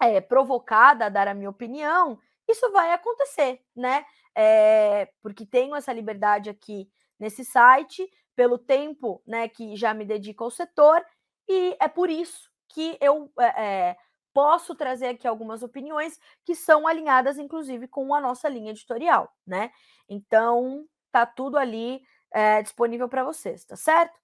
[0.01, 4.05] é, provocada a dar a minha opinião, isso vai acontecer, né?
[4.35, 10.45] É, porque tenho essa liberdade aqui nesse site, pelo tempo né, que já me dedico
[10.45, 11.05] ao setor,
[11.49, 13.97] e é por isso que eu é,
[14.33, 19.71] posso trazer aqui algumas opiniões que são alinhadas, inclusive, com a nossa linha editorial, né?
[20.09, 22.01] Então, tá tudo ali
[22.33, 24.19] é, disponível para vocês, tá certo?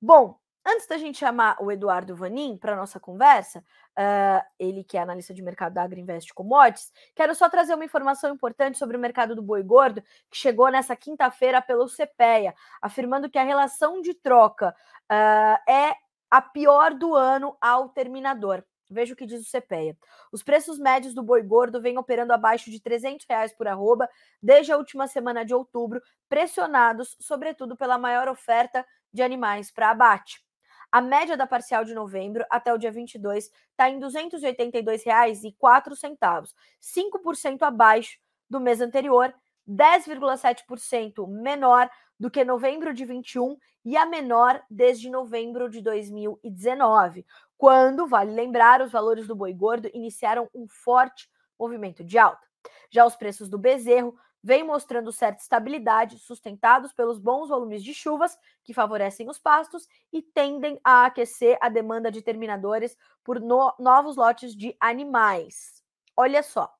[0.00, 5.00] Bom, antes da gente chamar o Eduardo Vanin para nossa conversa, uh, ele que é
[5.00, 9.34] analista de mercado da Agriinvest Commodities, quero só trazer uma informação importante sobre o mercado
[9.34, 14.74] do boi gordo, que chegou nessa quinta-feira pelo CPEA, afirmando que a relação de troca
[15.10, 15.94] uh, é
[16.30, 18.64] a pior do ano ao terminador.
[18.90, 19.96] Veja o que diz o CPEA.
[20.32, 24.08] Os preços médios do boi gordo vêm operando abaixo de 300 reais por arroba
[24.42, 30.44] desde a última semana de outubro, pressionados, sobretudo, pela maior oferta de animais para abate.
[30.90, 37.62] A média da parcial de novembro até o dia 22 está em R$ 282,04, 5%
[37.62, 39.32] abaixo do mês anterior,
[39.70, 47.24] 10,7% menor do que novembro de 21 e a menor desde novembro de 2019,
[47.56, 52.46] quando, vale lembrar, os valores do boi gordo iniciaram um forte movimento de alta.
[52.90, 58.36] Já os preços do bezerro vêm mostrando certa estabilidade, sustentados pelos bons volumes de chuvas
[58.64, 64.16] que favorecem os pastos e tendem a aquecer a demanda de terminadores por no novos
[64.16, 65.82] lotes de animais.
[66.16, 66.70] Olha só,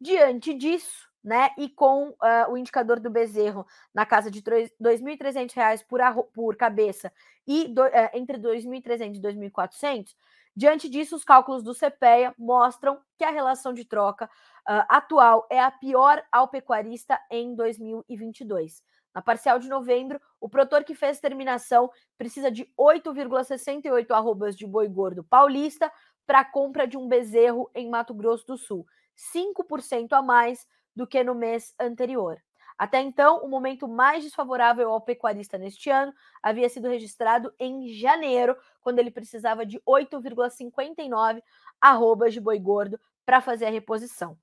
[0.00, 5.84] diante disso, né, e com uh, o indicador do bezerro na casa de R$ 2.300
[5.84, 6.00] por,
[6.32, 7.12] por cabeça
[7.44, 10.14] e do, uh, entre 2.300 e 2.400,
[10.58, 15.60] Diante disso, os cálculos do CPEA mostram que a relação de troca uh, atual é
[15.60, 18.82] a pior ao pecuarista em 2022.
[19.14, 24.88] Na parcial de novembro, o produtor que fez terminação precisa de 8,68 arrobas de boi
[24.88, 25.92] gordo paulista
[26.26, 28.86] para a compra de um bezerro em Mato Grosso do Sul,
[29.34, 32.42] 5% a mais do que no mês anterior.
[32.78, 38.56] Até então, o momento mais desfavorável ao pecuarista neste ano havia sido registrado em janeiro,
[38.80, 41.42] quando ele precisava de 8,59
[41.80, 44.38] arrobas de boi gordo para fazer a reposição.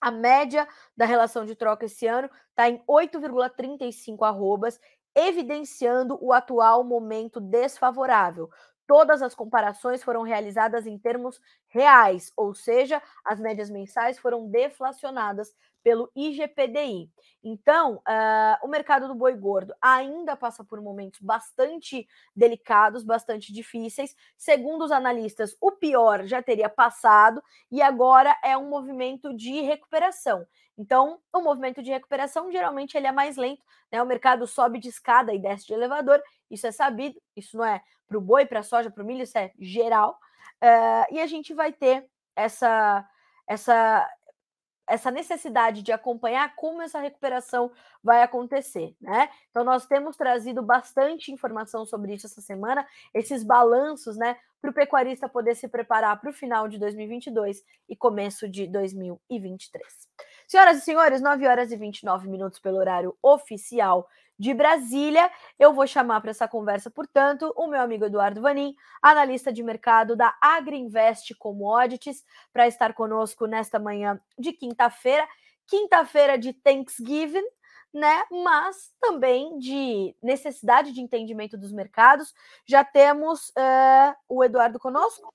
[0.00, 4.80] A média da relação de troca esse ano está em 8,35 arrobas,
[5.14, 8.50] evidenciando o atual momento desfavorável.
[8.86, 15.52] Todas as comparações foram realizadas em termos reais, ou seja, as médias mensais foram deflacionadas
[15.86, 17.08] pelo IGPDI.
[17.44, 24.16] Então, uh, o mercado do boi gordo ainda passa por momentos bastante delicados, bastante difíceis.
[24.36, 30.44] Segundo os analistas, o pior já teria passado e agora é um movimento de recuperação.
[30.76, 34.02] Então, o movimento de recuperação geralmente ele é mais lento, né?
[34.02, 36.20] O mercado sobe de escada e desce de elevador,
[36.50, 39.22] isso é sabido, isso não é para o boi, para a soja, para o milho,
[39.22, 40.18] isso é geral.
[40.62, 43.06] Uh, e a gente vai ter essa,
[43.46, 44.08] essa,
[44.86, 49.28] essa necessidade de acompanhar como essa recuperação vai acontecer, né?
[49.50, 54.74] Então nós temos trazido bastante informação sobre isso essa semana, esses balanços, né, para o
[54.74, 59.84] pecuarista poder se preparar para o final de 2022 e começo de 2023.
[60.46, 65.30] Senhoras e senhores, 9 horas e 29 minutos pelo horário oficial de Brasília.
[65.58, 70.16] Eu vou chamar para essa conversa, portanto, o meu amigo Eduardo Vanin, analista de mercado
[70.16, 75.26] da Agriinvest Commodities, para estar conosco nesta manhã de quinta-feira,
[75.66, 77.44] quinta-feira de Thanksgiving,
[77.92, 78.24] né?
[78.30, 82.34] Mas também de necessidade de entendimento dos mercados.
[82.66, 85.32] Já temos uh, o Eduardo conosco?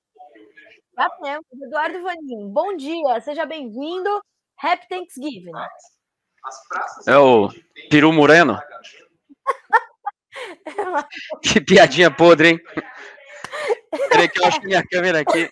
[0.96, 1.46] Já temos.
[1.64, 4.22] Eduardo Vanin, bom dia, seja bem-vindo.
[4.62, 5.52] Happy Thanksgiving.
[7.08, 7.50] É o
[7.90, 8.60] Peru Moreno.
[11.44, 12.60] que piadinha podre, hein?
[14.10, 15.50] Peraí que eu acho que minha câmera aqui.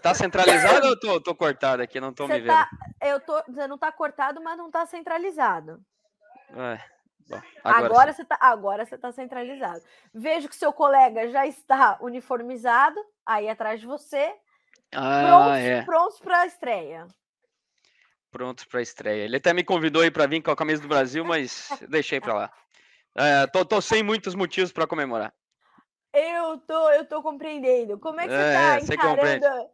[0.00, 2.00] Tá centralizado ou eu tô, tô cortado aqui?
[2.00, 3.12] Não tô me tá, vendo.
[3.12, 5.80] eu tô, você não tá cortado, mas não tá centralizado.
[6.50, 6.80] É,
[7.28, 9.82] bom, agora, agora você tá, agora você tá centralizado.
[10.12, 14.34] Vejo que seu colega já está uniformizado aí atrás de você.
[14.94, 15.82] Ah, prontos, é.
[15.82, 17.06] prontos para a estreia
[18.32, 19.24] pronto para a estreia.
[19.24, 22.34] Ele até me convidou aí para vir com a camisa do Brasil, mas deixei para
[22.34, 22.52] lá.
[23.14, 25.32] É, tô, tô, sem muitos motivos para comemorar.
[26.12, 27.98] Eu tô, eu tô compreendendo.
[27.98, 29.70] Como é que você é, tá encarando?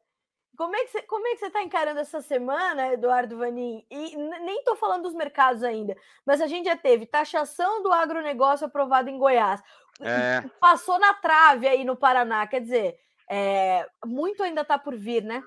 [0.57, 3.87] Como é, que você, como é que você tá encarando essa semana, Eduardo Vanin?
[3.89, 8.67] E nem tô falando dos mercados ainda, mas a gente já teve taxação do agronegócio
[8.67, 9.63] aprovado em Goiás.
[10.01, 10.43] É.
[10.59, 12.45] Passou na trave aí no Paraná.
[12.49, 12.99] Quer dizer,
[13.31, 15.45] é, muito ainda tá por vir, né?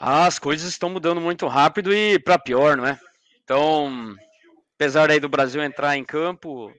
[0.00, 2.98] As coisas estão mudando muito rápido e para pior, não é?
[3.44, 4.16] Então,
[4.74, 6.72] apesar aí do Brasil entrar em campo,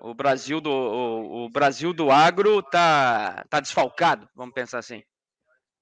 [0.00, 5.02] o Brasil do, o, o Brasil do agro tá, tá desfalcado, vamos pensar assim.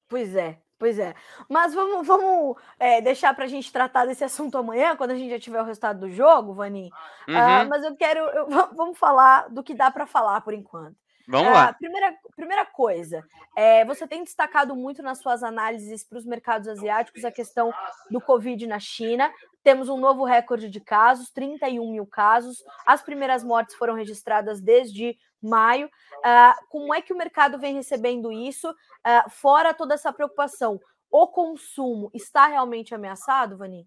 [0.09, 1.15] Pois é, pois é.
[1.49, 5.31] Mas vamos, vamos é, deixar para a gente tratar desse assunto amanhã, quando a gente
[5.31, 6.91] já tiver o resultado do jogo, Vani.
[7.29, 7.35] Uhum.
[7.35, 8.19] Uh, mas eu quero.
[8.19, 10.97] Eu, vamos falar do que dá para falar por enquanto.
[11.27, 11.71] Vamos lá.
[11.71, 13.25] Uh, primeira, primeira coisa,
[13.57, 17.73] é, você tem destacado muito nas suas análises para os mercados asiáticos a questão
[18.11, 19.33] do Covid na China.
[19.63, 22.63] Temos um novo recorde de casos, 31 mil casos.
[22.85, 25.87] As primeiras mortes foram registradas desde maio.
[25.87, 28.71] Uh, como é que o mercado vem recebendo isso?
[28.71, 33.87] Uh, fora toda essa preocupação, o consumo está realmente ameaçado, Vani?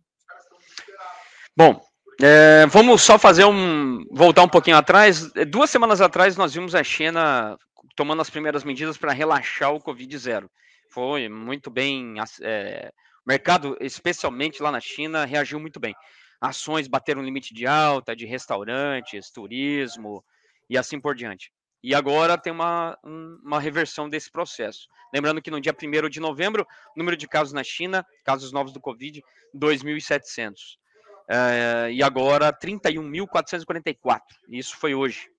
[1.56, 1.82] Bom,
[2.21, 4.03] é, vamos só fazer um.
[4.12, 5.32] voltar um pouquinho atrás.
[5.49, 7.58] Duas semanas atrás nós vimos a China
[7.95, 10.49] tomando as primeiras medidas para relaxar o Covid zero.
[10.89, 12.15] Foi muito bem.
[12.41, 12.91] É,
[13.25, 15.93] o mercado, especialmente lá na China, reagiu muito bem.
[16.41, 20.23] Ações bateram limite de alta, de restaurantes, turismo
[20.69, 21.51] e assim por diante.
[21.84, 24.88] E agora tem uma, uma reversão desse processo.
[25.13, 28.80] Lembrando que no dia 1 de novembro, número de casos na China, casos novos do
[28.80, 29.21] Covid,
[29.56, 30.56] 2.700.
[31.30, 34.22] Uh, e agora 31.444.
[34.50, 35.30] Isso foi hoje.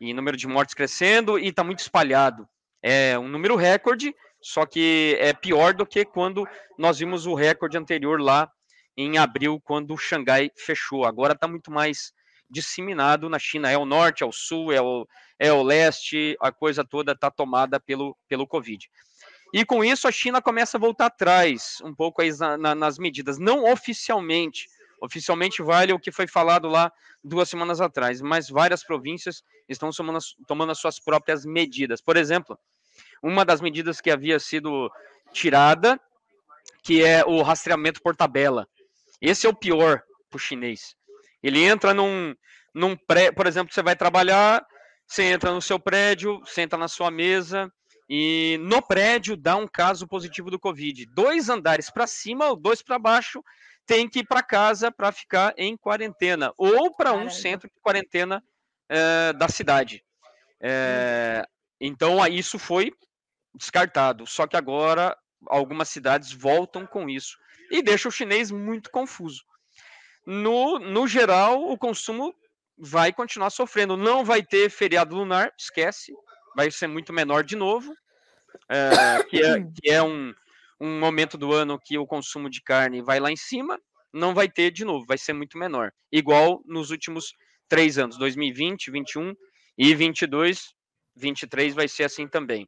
[0.00, 2.48] E número de mortes crescendo e está muito espalhado.
[2.82, 6.46] É um número recorde, só que é pior do que quando
[6.78, 8.50] nós vimos o recorde anterior lá
[8.96, 11.04] em abril, quando o Xangai fechou.
[11.04, 12.12] Agora está muito mais
[12.48, 13.70] disseminado na China.
[13.70, 15.06] É o norte, é o sul, é o,
[15.38, 18.88] é o leste, a coisa toda está tomada pelo, pelo Covid.
[19.52, 22.22] E com isso a China começa a voltar atrás um pouco
[22.76, 24.68] nas medidas, não oficialmente,
[25.00, 26.90] Oficialmente vale o que foi falado lá
[27.22, 32.00] duas semanas atrás, mas várias províncias estão tomando, tomando as suas próprias medidas.
[32.00, 32.58] Por exemplo,
[33.22, 34.90] uma das medidas que havia sido
[35.32, 36.00] tirada,
[36.82, 38.66] que é o rastreamento por tabela.
[39.20, 40.94] Esse é o pior para o chinês.
[41.42, 42.34] Ele entra num,
[42.74, 44.64] num pré, por exemplo, você vai trabalhar,
[45.06, 47.70] você entra no seu prédio, senta na sua mesa
[48.08, 51.06] e no prédio dá um caso positivo do Covid.
[51.06, 53.42] Dois andares para cima ou dois para baixo
[53.84, 58.42] tem que ir para casa para ficar em quarentena ou para um centro de quarentena
[58.88, 60.04] é, da cidade.
[60.60, 61.46] É,
[61.80, 62.92] então, isso foi
[63.54, 64.26] descartado.
[64.26, 65.16] Só que agora
[65.48, 67.36] algumas cidades voltam com isso
[67.70, 69.42] e deixa o chinês muito confuso.
[70.26, 72.34] No, no geral, o consumo
[72.76, 73.96] vai continuar sofrendo.
[73.96, 76.12] Não vai ter feriado lunar, esquece,
[76.56, 77.94] vai ser muito menor de novo,
[78.70, 80.34] é, que, é, que é um,
[80.80, 83.78] um momento do ano que o consumo de carne vai lá em cima,
[84.12, 85.92] não vai ter de novo, vai ser muito menor.
[86.10, 87.34] Igual nos últimos
[87.68, 89.34] três anos, 2020, 21
[89.76, 90.74] e 22,
[91.14, 92.66] 23 vai ser assim também.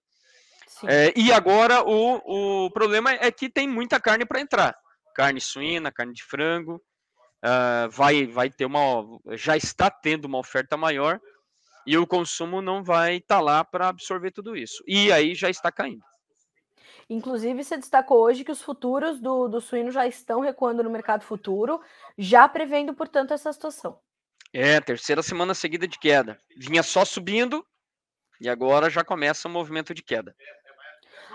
[0.86, 4.76] É, e agora o, o problema é que tem muita carne para entrar.
[5.14, 6.80] Carne suína, carne de frango.
[7.44, 9.04] Uh, vai, vai ter uma.
[9.36, 11.20] Já está tendo uma oferta maior
[11.88, 14.84] e o consumo não vai estar tá lá para absorver tudo isso.
[14.86, 16.04] E aí já está caindo.
[17.08, 21.24] Inclusive, você destacou hoje que os futuros do, do suíno já estão recuando no mercado
[21.24, 21.80] futuro,
[22.18, 23.98] já prevendo, portanto, essa situação.
[24.52, 26.38] É, terceira semana seguida de queda.
[26.58, 27.64] Vinha só subindo
[28.38, 30.36] e agora já começa o movimento de queda.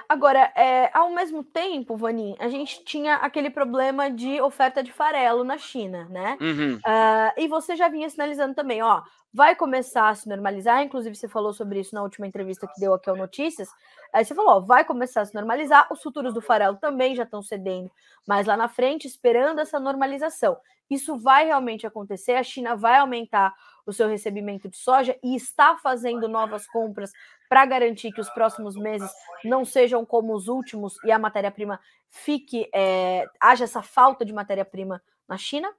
[0.07, 5.43] Agora, é, ao mesmo tempo, Vanin, a gente tinha aquele problema de oferta de farelo
[5.43, 6.37] na China, né?
[6.39, 6.75] Uhum.
[6.75, 9.01] Uh, e você já vinha sinalizando também, ó,
[9.33, 10.83] vai começar a se normalizar.
[10.83, 13.69] Inclusive, você falou sobre isso na última entrevista que deu aqui ao Notícias.
[14.13, 15.87] Aí você falou, ó, vai começar a se normalizar.
[15.91, 17.91] Os futuros do farelo também já estão cedendo,
[18.27, 20.57] mas lá na frente, esperando essa normalização.
[20.89, 22.33] Isso vai realmente acontecer.
[22.33, 23.53] A China vai aumentar
[23.85, 27.11] o seu recebimento de soja e está fazendo novas compras
[27.53, 29.11] para garantir que os próximos meses
[29.45, 31.79] não sejam como os últimos e a matéria-prima
[32.09, 34.99] fique, é, haja essa falta de matéria-prima
[35.29, 35.71] na China?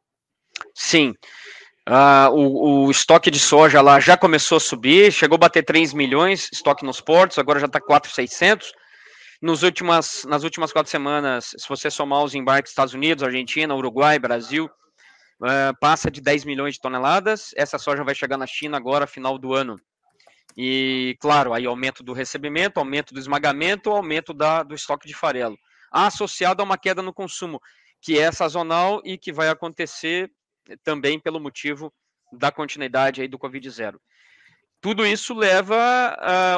[0.72, 1.14] Sim.
[1.88, 5.92] Uh, o, o, estoque de soja lá já começou a subir, chegou a bater 3
[5.94, 8.72] milhões, estoque nos portos, agora já está 4,600.
[9.42, 14.16] Nos últimas, nas últimas quatro semanas, se você somar os embarques Estados Unidos, Argentina, Uruguai,
[14.20, 17.50] Brasil, uh, passa de 10 milhões de toneladas.
[17.56, 19.76] Essa soja vai chegar na China agora, final do ano.
[20.56, 25.58] E, claro, aí aumento do recebimento, aumento do esmagamento, aumento da, do estoque de farelo,
[25.90, 27.60] associado a uma queda no consumo,
[28.00, 30.30] que é sazonal e que vai acontecer
[30.82, 31.92] também pelo motivo
[32.32, 33.96] da continuidade aí do Covid-0.
[34.80, 35.74] Tudo isso leva,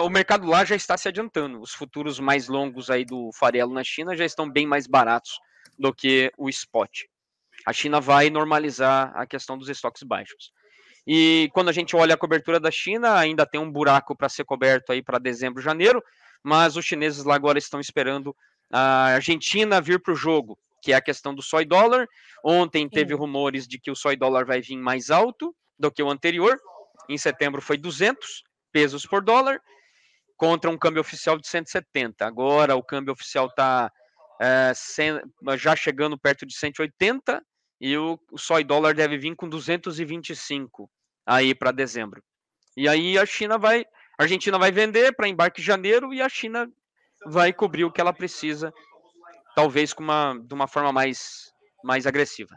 [0.00, 3.72] uh, o mercado lá já está se adiantando, os futuros mais longos aí do farelo
[3.72, 5.38] na China já estão bem mais baratos
[5.78, 7.02] do que o spot.
[7.64, 10.50] A China vai normalizar a questão dos estoques baixos.
[11.06, 14.44] E quando a gente olha a cobertura da China, ainda tem um buraco para ser
[14.44, 16.02] coberto aí para dezembro, janeiro,
[16.42, 18.34] mas os chineses lá agora estão esperando
[18.72, 22.08] a Argentina vir para o jogo, que é a questão do soy dólar.
[22.44, 23.20] Ontem teve Sim.
[23.20, 26.58] rumores de que o soy dólar vai vir mais alto do que o anterior.
[27.08, 28.42] Em setembro foi 200
[28.72, 29.60] pesos por dólar,
[30.36, 32.26] contra um câmbio oficial de 170.
[32.26, 33.92] Agora o câmbio oficial está
[34.40, 34.72] é,
[35.56, 37.40] já chegando perto de 180
[37.80, 40.90] e o, o soy dólar deve vir com 225
[41.26, 42.22] aí para dezembro.
[42.76, 43.84] E aí a China vai,
[44.18, 46.70] a Argentina vai vender para embarque em janeiro e a China
[47.26, 48.72] vai cobrir o que ela precisa,
[49.54, 51.52] talvez com uma, de uma forma mais,
[51.82, 52.56] mais agressiva.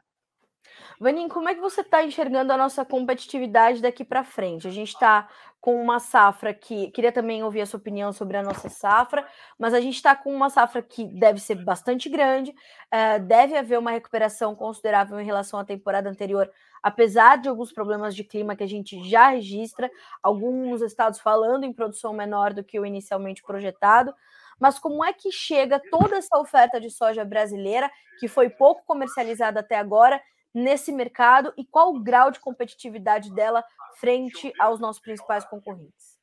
[1.00, 4.68] Vanin, como é que você está enxergando a nossa competitividade daqui para frente?
[4.68, 5.30] A gente está
[5.62, 6.92] com uma safra que.
[6.92, 9.26] Queria também ouvir a sua opinião sobre a nossa safra,
[9.58, 13.80] mas a gente está com uma safra que deve ser bastante grande, uh, deve haver
[13.80, 16.52] uma recuperação considerável em relação à temporada anterior,
[16.82, 19.90] apesar de alguns problemas de clima que a gente já registra,
[20.22, 24.14] alguns estados falando em produção menor do que o inicialmente projetado.
[24.60, 29.62] Mas como é que chega toda essa oferta de soja brasileira, que foi pouco comercializada
[29.62, 30.22] até agora,
[30.54, 33.64] nesse mercado e qual o grau de competitividade dela
[34.00, 36.18] frente aos nossos principais concorrentes?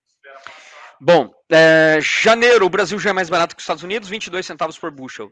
[1.01, 4.79] Bom, é, janeiro o Brasil já é mais barato que os Estados Unidos, 22 centavos
[4.79, 5.31] por bushel.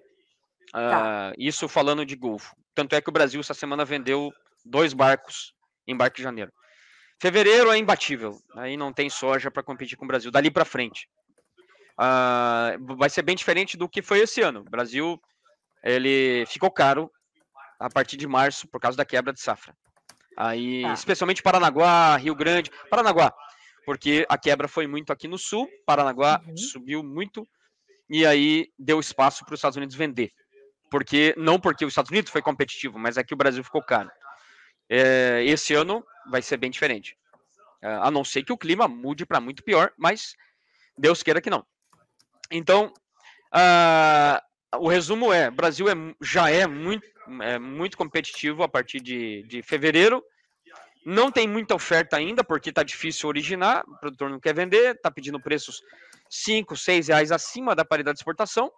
[0.70, 1.30] Tá.
[1.30, 2.54] Uh, isso falando de Golfo.
[2.74, 4.32] Tanto é que o Brasil essa semana vendeu
[4.64, 5.54] dois barcos
[5.86, 6.52] em barco de janeiro.
[7.20, 10.30] Fevereiro é imbatível, aí não tem soja para competir com o Brasil.
[10.30, 11.08] Dali para frente,
[11.98, 14.60] uh, vai ser bem diferente do que foi esse ano.
[14.60, 15.20] O Brasil
[15.82, 17.10] ele ficou caro
[17.78, 19.74] a partir de março por causa da quebra de safra.
[20.36, 20.92] Aí, tá.
[20.92, 23.32] especialmente Paranaguá, Rio Grande, Paranaguá,
[23.84, 26.56] porque a quebra foi muito aqui no sul, Paranaguá uhum.
[26.56, 27.46] subiu muito
[28.08, 30.30] e aí deu espaço para os Estados Unidos vender.
[30.90, 34.10] Porque não porque os Estados Unidos foi competitivo, mas é que o Brasil ficou caro.
[34.88, 37.16] É, esse ano vai ser bem diferente.
[37.82, 40.34] É, a não ser que o clima mude para muito pior, mas
[40.96, 41.64] Deus queira que não.
[42.50, 42.92] Então,
[43.54, 47.06] uh, o resumo é: Brasil é, já é muito,
[47.42, 50.22] é muito competitivo a partir de, de fevereiro.
[51.04, 55.10] Não tem muita oferta ainda, porque está difícil originar, o produtor não quer vender, está
[55.10, 55.82] pedindo preços
[56.30, 58.72] 5, 6 reais acima da paridade de exportação.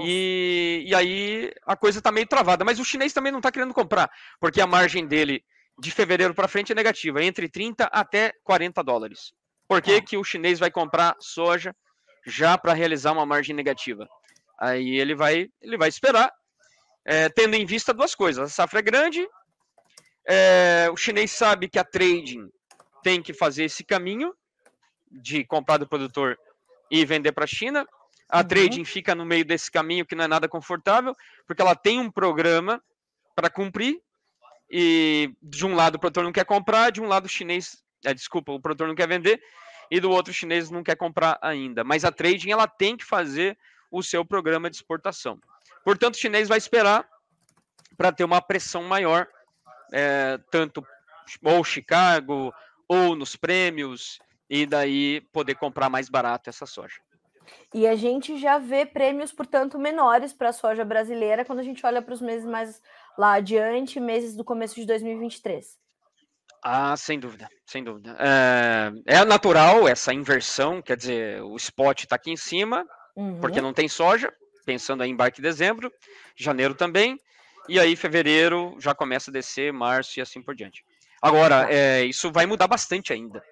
[0.00, 2.64] E, e, aí a coisa está meio travada.
[2.64, 5.44] Mas o chinês também não está querendo comprar, porque a margem dele
[5.78, 9.32] de fevereiro para frente é negativa, entre 30 até 40 dólares.
[9.68, 10.02] Por que, ah.
[10.02, 11.74] que o chinês vai comprar soja
[12.26, 14.08] já para realizar uma margem negativa?
[14.58, 16.32] Aí ele vai, ele vai esperar,
[17.04, 18.44] é, tendo em vista duas coisas.
[18.44, 19.26] A safra é grande,
[20.26, 22.48] é, o chinês sabe que a trading
[23.02, 24.32] tem que fazer esse caminho
[25.10, 26.38] de comprar do produtor
[26.90, 27.86] e vender para a China.
[28.32, 28.44] A uhum.
[28.44, 31.14] trading fica no meio desse caminho que não é nada confortável,
[31.46, 32.82] porque ela tem um programa
[33.36, 34.00] para cumprir
[34.70, 38.14] e de um lado o produtor não quer comprar, de um lado o chinês, é,
[38.14, 39.38] desculpa, o produtor não quer vender
[39.90, 41.84] e do outro chinês não quer comprar ainda.
[41.84, 43.58] Mas a trading ela tem que fazer
[43.90, 45.38] o seu programa de exportação.
[45.84, 47.06] Portanto, o chinês vai esperar
[47.98, 49.28] para ter uma pressão maior,
[49.92, 50.82] é, tanto
[51.42, 52.50] ou Chicago
[52.88, 54.18] ou nos prêmios,
[54.48, 56.96] e daí poder comprar mais barato essa soja.
[57.72, 61.84] E a gente já vê prêmios, portanto, menores para a soja brasileira quando a gente
[61.84, 62.80] olha para os meses mais
[63.16, 65.78] lá adiante, meses do começo de 2023.
[66.62, 68.16] Ah, sem dúvida, sem dúvida.
[68.20, 72.86] É, é natural essa inversão, quer dizer, o spot está aqui em cima,
[73.16, 73.40] uhum.
[73.40, 74.32] porque não tem soja,
[74.64, 75.92] pensando em embarque em dezembro,
[76.36, 77.18] janeiro também,
[77.68, 80.84] e aí fevereiro já começa a descer, março e assim por diante.
[81.20, 81.72] Agora, tá.
[81.72, 83.42] é, isso vai mudar bastante ainda.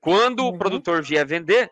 [0.00, 0.48] Quando uhum.
[0.48, 1.70] o produtor vier vender,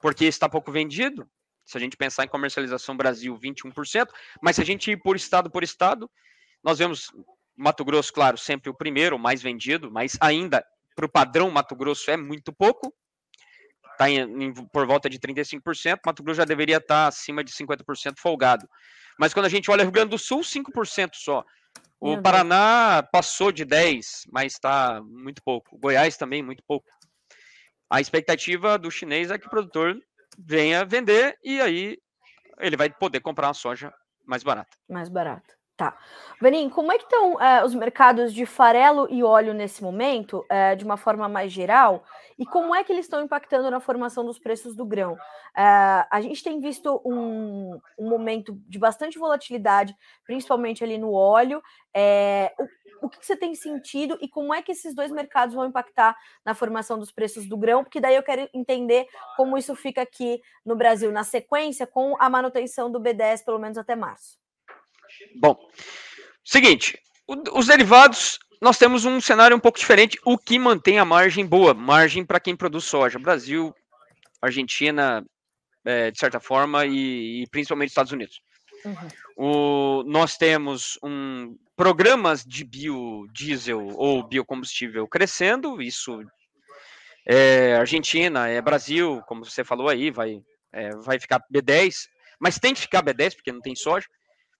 [0.00, 1.28] porque está pouco vendido,
[1.64, 4.08] se a gente pensar em comercialização Brasil, 21%,
[4.42, 6.10] mas se a gente ir por estado por estado,
[6.62, 7.12] nós vemos
[7.56, 10.64] Mato Grosso, claro, sempre o primeiro, o mais vendido, mas ainda
[10.96, 12.94] para o padrão Mato Grosso é muito pouco,
[13.92, 14.06] está
[14.72, 18.68] por volta de 35%, Mato Grosso já deveria estar tá acima de 50% folgado.
[19.18, 21.44] Mas quando a gente olha Rio Grande do Sul, 5% só.
[22.00, 25.76] O Paraná passou de 10, mas está muito pouco.
[25.76, 26.86] Goiás também, muito pouco.
[27.90, 29.98] A expectativa do chinês é que o produtor
[30.38, 31.98] venha vender e aí
[32.60, 33.92] ele vai poder comprar uma soja
[34.26, 34.76] mais barata.
[34.88, 35.58] Mais barata.
[35.78, 35.96] Tá.
[36.40, 40.76] Vanim, como é que estão uh, os mercados de farelo e óleo nesse momento, uh,
[40.76, 42.02] de uma forma mais geral,
[42.36, 45.12] e como é que eles estão impactando na formação dos preços do grão?
[45.12, 49.94] Uh, a gente tem visto um, um, momento de bastante volatilidade,
[50.26, 51.62] principalmente ali no óleo.
[52.58, 52.68] o,
[53.00, 56.54] o que você tem sentido e como é que esses dois mercados vão impactar na
[56.54, 57.82] formação dos preços do grão?
[57.82, 62.28] Porque daí eu quero entender como isso fica aqui no Brasil, na sequência, com a
[62.28, 64.38] manutenção do B10, pelo menos até março.
[65.36, 65.56] Bom,
[66.44, 66.98] seguinte,
[67.52, 71.74] os derivados, nós temos um cenário um pouco diferente, o que mantém a margem boa,
[71.74, 73.74] margem para quem produz soja, Brasil,
[74.40, 75.24] Argentina,
[75.84, 78.40] é, de certa forma, e, e, principalmente Estados Unidos.
[78.84, 79.08] Uhum.
[79.36, 86.20] O, nós temos um, programas de biodiesel ou biocombustível crescendo, isso
[87.24, 91.94] é Argentina, é Brasil, como você falou aí, vai, é, vai ficar B10,
[92.38, 94.06] mas tem que ficar B10 porque não tem soja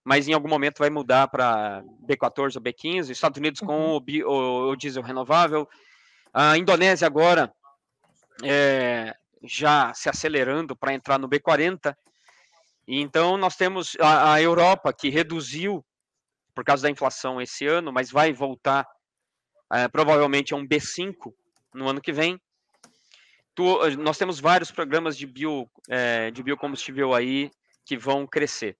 [0.09, 3.11] mas em algum momento vai mudar para B14 ou B15.
[3.11, 3.95] Estados Unidos com uhum.
[3.95, 5.69] o, bi, o, o, diesel renovável.
[6.33, 7.53] A Indonésia agora
[8.43, 9.13] é,
[9.43, 11.95] já se acelerando para entrar no B40.
[12.87, 15.85] Então nós temos a, a, Europa que reduziu
[16.59, 18.85] por causa da inflação esse ano, mas vai voltar
[19.71, 21.33] é, provavelmente a um B5
[21.73, 22.37] no ano que vem.
[23.55, 23.63] Tu,
[23.99, 27.49] nós temos vários programas de, bio, é, de biocombustível aí
[27.85, 28.75] que vão crescer.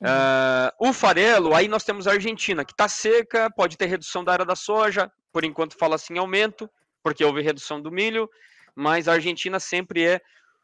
[0.00, 4.32] Uh, o farelo, aí nós temos a Argentina, que está seca, pode ter redução da
[4.32, 6.70] área da soja, por enquanto fala assim aumento,
[7.02, 8.30] porque houve redução do milho,
[8.74, 10.22] mas a Argentina sempre é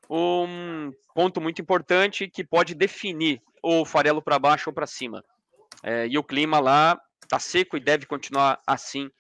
[0.09, 5.23] um ponto muito importante que pode definir o farelo para baixo ou para cima.
[5.83, 9.11] É, e o clima lá está seco e deve continuar assim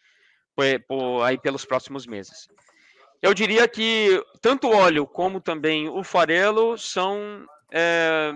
[0.55, 2.49] por, por, aí pelos próximos meses.
[3.23, 8.33] Eu diria que tanto o óleo como também o farelo são é,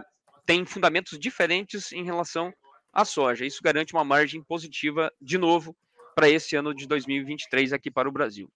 [0.47, 2.53] tem fundamentos diferentes em relação
[2.93, 3.47] à soja.
[3.47, 5.77] Isso garante uma margem positiva, de novo,
[6.15, 8.51] para esse ano de 2023 aqui para o Brasil.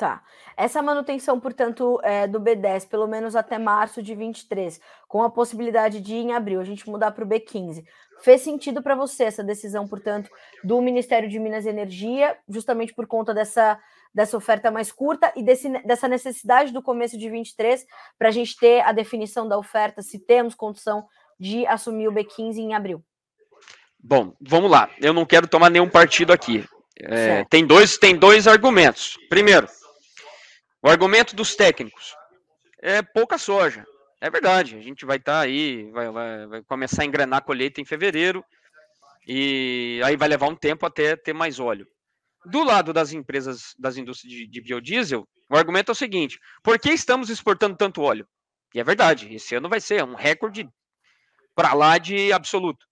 [0.00, 0.22] Tá.
[0.56, 6.00] Essa manutenção, portanto, é, do B10, pelo menos até março de 23, com a possibilidade
[6.00, 7.84] de em abril a gente mudar para o B15,
[8.22, 10.30] fez sentido para você essa decisão, portanto,
[10.64, 13.78] do Ministério de Minas e Energia, justamente por conta dessa,
[14.14, 17.84] dessa oferta mais curta e desse, dessa necessidade do começo de 23
[18.18, 21.06] para a gente ter a definição da oferta, se temos condição
[21.38, 23.04] de assumir o B15 em abril?
[24.02, 24.88] Bom, vamos lá.
[24.98, 26.64] Eu não quero tomar nenhum partido aqui.
[27.02, 29.18] É, tem, dois, tem dois argumentos.
[29.28, 29.68] Primeiro,
[30.82, 32.14] o argumento dos técnicos
[32.80, 33.86] é pouca soja.
[34.20, 37.42] É verdade, a gente vai estar tá aí, vai, vai, vai, começar a engrenar a
[37.42, 38.44] colheita em fevereiro,
[39.26, 41.86] e aí vai levar um tempo até ter mais óleo.
[42.44, 46.78] Do lado das empresas, das indústrias de, de biodiesel, o argumento é o seguinte: por
[46.78, 48.26] que estamos exportando tanto óleo?
[48.74, 50.68] E é verdade, esse ano vai ser um recorde
[51.54, 52.86] para lá de absoluto.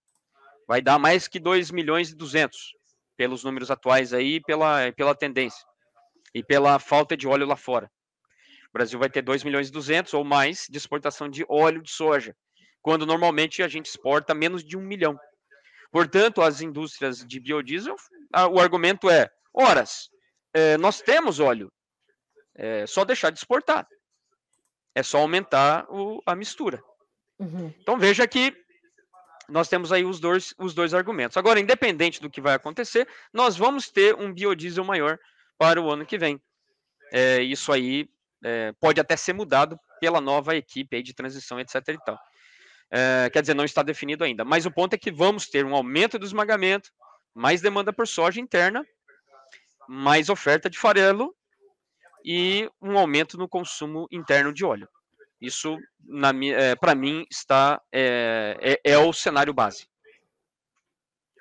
[0.67, 2.75] Vai dar mais que 2 milhões e 200,
[3.17, 5.68] pelos números atuais aí, pela, pela tendência
[6.35, 7.91] e pela falta de óleo lá fora.
[8.69, 11.91] O Brasil vai ter 2 milhões e 200 ou mais de exportação de óleo de
[11.91, 12.37] soja,
[12.83, 15.19] quando normalmente a gente exporta menos de um milhão.
[15.91, 17.97] Portanto, as indústrias de biodiesel,
[18.53, 20.11] o argumento é: Horas,
[20.53, 21.73] é, nós temos óleo,
[22.55, 23.87] é só deixar de exportar.
[24.95, 26.83] É só aumentar o, a mistura.
[27.39, 27.73] Uhum.
[27.81, 28.53] Então veja que
[29.49, 31.37] nós temos aí os dois, os dois argumentos.
[31.37, 35.19] Agora, independente do que vai acontecer, nós vamos ter um biodiesel maior
[35.59, 36.41] para o ano que vem.
[37.13, 38.09] É, isso aí
[38.45, 41.75] é, pode até ser mudado pela nova equipe de transição, etc.
[41.89, 42.19] E tal.
[42.91, 44.45] É, quer dizer, não está definido ainda.
[44.45, 46.91] Mas o ponto é que vamos ter um aumento do esmagamento,
[47.35, 48.85] mais demanda por soja interna,
[49.89, 51.35] mais oferta de farelo
[52.25, 54.89] e um aumento no consumo interno de óleo.
[55.41, 55.79] Isso,
[56.57, 59.87] é, para mim, está é, é, é o cenário base.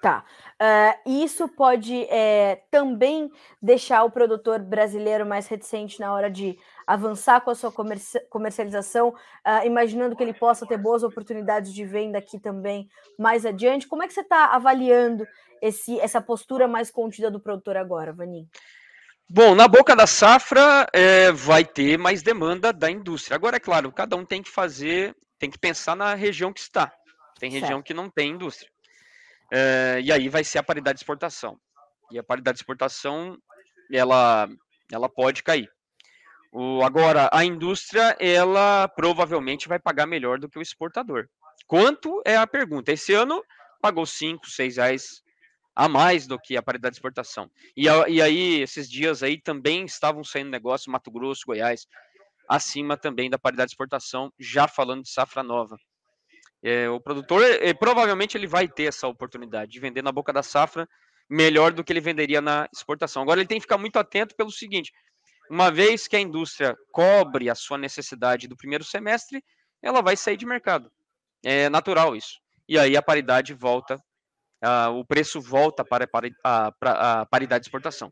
[0.01, 0.23] Tá.
[0.61, 3.31] Uh, isso pode é, também
[3.61, 7.73] deixar o produtor brasileiro mais reticente na hora de avançar com a sua
[8.29, 12.87] comercialização, uh, imaginando que ele possa ter boas oportunidades de venda aqui também
[13.17, 13.87] mais adiante.
[13.87, 15.25] Como é que você está avaliando
[15.61, 18.47] esse, essa postura mais contida do produtor agora, Vanim?
[19.29, 23.35] Bom, na boca da safra é, vai ter mais demanda da indústria.
[23.35, 26.93] Agora, é claro, cada um tem que fazer, tem que pensar na região que está.
[27.37, 27.83] Tem região certo.
[27.83, 28.71] que não tem indústria.
[29.51, 31.59] É, e aí vai ser a paridade de exportação.
[32.11, 33.37] E a paridade de exportação,
[33.91, 34.47] ela,
[34.91, 35.69] ela pode cair.
[36.51, 41.27] O, agora, a indústria, ela provavelmente vai pagar melhor do que o exportador.
[41.65, 42.91] Quanto é a pergunta?
[42.91, 43.43] Esse ano
[43.81, 45.21] pagou 5, 6 reais
[45.75, 47.51] a mais do que a paridade de exportação.
[47.75, 51.85] E, e aí, esses dias aí também estavam saindo negócio, Mato Grosso, Goiás,
[52.49, 55.77] acima também da paridade de exportação, já falando de safra nova.
[56.63, 60.41] É, o produtor, é, provavelmente, ele vai ter essa oportunidade de vender na boca da
[60.41, 60.87] safra
[61.29, 63.21] melhor do que ele venderia na exportação.
[63.21, 64.91] Agora, ele tem que ficar muito atento pelo seguinte:
[65.49, 69.43] uma vez que a indústria cobre a sua necessidade do primeiro semestre,
[69.81, 70.91] ela vai sair de mercado.
[71.43, 72.39] É natural isso.
[72.67, 73.97] E aí a paridade volta,
[74.93, 76.07] o preço volta para,
[76.43, 78.11] a, para a paridade de exportação.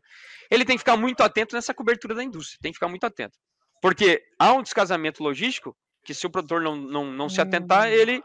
[0.50, 3.36] Ele tem que ficar muito atento nessa cobertura da indústria, tem que ficar muito atento.
[3.82, 7.90] Porque há um descasamento logístico que se o produtor não, não, não se atentar, hum.
[7.90, 8.22] ele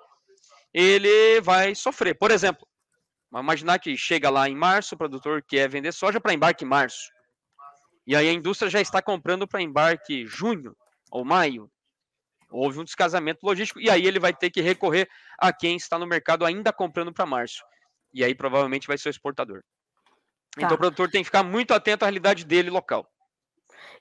[0.74, 2.16] ele vai sofrer.
[2.16, 2.68] Por exemplo,
[3.34, 7.12] imaginar que chega lá em março, o produtor quer vender soja para embarque em março.
[8.06, 10.76] E aí a indústria já está comprando para embarque junho
[11.12, 11.70] ou maio.
[12.50, 15.08] Houve um descasamento logístico e aí ele vai ter que recorrer
[15.40, 17.64] a quem está no mercado ainda comprando para março.
[18.14, 19.64] E aí provavelmente vai ser o exportador.
[20.56, 20.64] Tá.
[20.66, 23.08] Então o produtor tem que ficar muito atento à realidade dele local.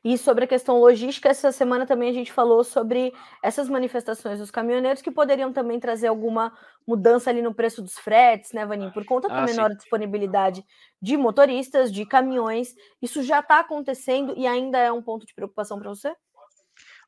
[0.03, 3.13] E sobre a questão logística, essa semana também a gente falou sobre
[3.43, 6.57] essas manifestações dos caminhoneiros que poderiam também trazer alguma
[6.87, 8.93] mudança ali no preço dos fretes, né, Vaninho?
[8.93, 9.77] Por conta da ah, menor sim.
[9.77, 10.65] disponibilidade
[11.01, 12.75] de motoristas, de caminhões.
[13.01, 16.15] Isso já está acontecendo e ainda é um ponto de preocupação para você?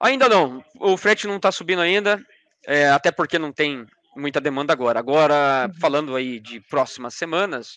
[0.00, 0.62] Ainda não.
[0.78, 2.20] O frete não está subindo ainda,
[2.66, 4.98] é, até porque não tem muita demanda agora.
[4.98, 5.80] Agora, uhum.
[5.80, 7.76] falando aí de próximas semanas,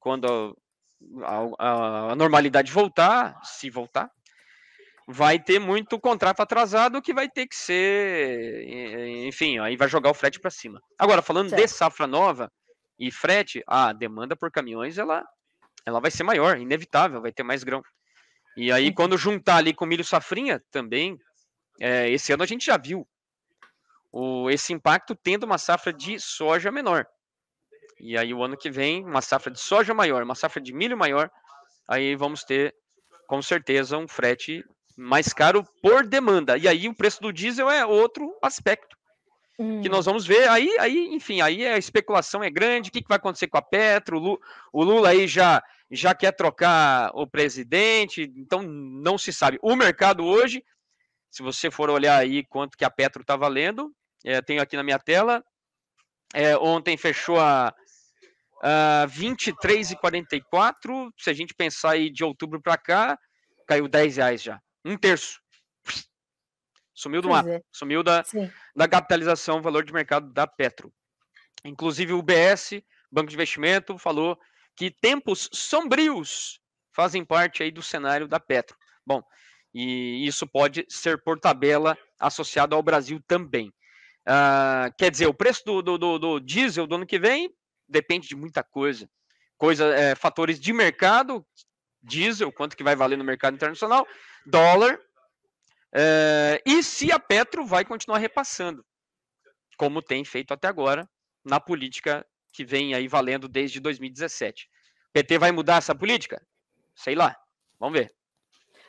[0.00, 0.56] quando
[1.22, 4.10] a, a, a normalidade voltar, se voltar,
[5.06, 8.66] vai ter muito contrato atrasado que vai ter que ser,
[9.26, 10.80] enfim, aí vai jogar o frete para cima.
[10.98, 11.62] Agora, falando certo.
[11.62, 12.50] de safra nova
[12.98, 15.24] e frete, a demanda por caminhões ela,
[15.84, 17.82] ela vai ser maior, inevitável, vai ter mais grão.
[18.56, 21.16] E aí, quando juntar ali com milho safrinha, também,
[21.78, 23.06] é, esse ano a gente já viu
[24.10, 27.06] o, esse impacto tendo uma safra de soja menor.
[28.00, 30.96] E aí, o ano que vem, uma safra de soja maior, uma safra de milho
[30.96, 31.30] maior,
[31.86, 32.74] aí vamos ter,
[33.28, 34.64] com certeza, um frete
[34.96, 36.56] mais caro por demanda.
[36.56, 38.96] E aí o preço do diesel é outro aspecto
[39.58, 39.82] hum.
[39.82, 40.48] que nós vamos ver.
[40.48, 42.88] Aí, aí, enfim, aí a especulação é grande.
[42.88, 44.40] O que, que vai acontecer com a Petro?
[44.72, 49.56] O Lula aí já já quer trocar o presidente, então não se sabe.
[49.62, 50.64] O mercado hoje,
[51.30, 53.94] se você for olhar aí quanto que a Petro está valendo,
[54.24, 55.44] é, tenho aqui na minha tela,
[56.34, 57.72] é, ontem fechou a,
[58.60, 61.08] a 23,44.
[61.16, 63.16] Se a gente pensar aí de outubro para cá,
[63.64, 65.40] caiu 10 reais já um terço.
[66.94, 67.50] Sumiu do mapa.
[67.50, 67.62] É.
[67.70, 68.24] Sumiu da,
[68.74, 70.92] da capitalização, valor de mercado da Petro.
[71.64, 74.38] Inclusive o BS, Banco de Investimento, falou
[74.74, 76.60] que tempos sombrios
[76.94, 78.76] fazem parte aí do cenário da Petro.
[79.04, 79.22] Bom,
[79.74, 83.68] e isso pode ser por tabela associado ao Brasil também.
[84.26, 87.54] Uh, quer dizer, o preço do, do, do, do, diesel do ano que vem
[87.86, 89.08] depende de muita coisa.
[89.58, 91.46] coisa é, fatores de mercado,
[92.02, 94.06] diesel, quanto que vai valer no mercado internacional,
[94.46, 94.98] dólar,
[95.92, 98.84] é, e se a Petro vai continuar repassando,
[99.76, 101.08] como tem feito até agora,
[101.44, 104.68] na política que vem aí valendo desde 2017.
[105.12, 106.40] PT vai mudar essa política?
[106.94, 107.36] Sei lá,
[107.78, 108.14] vamos ver.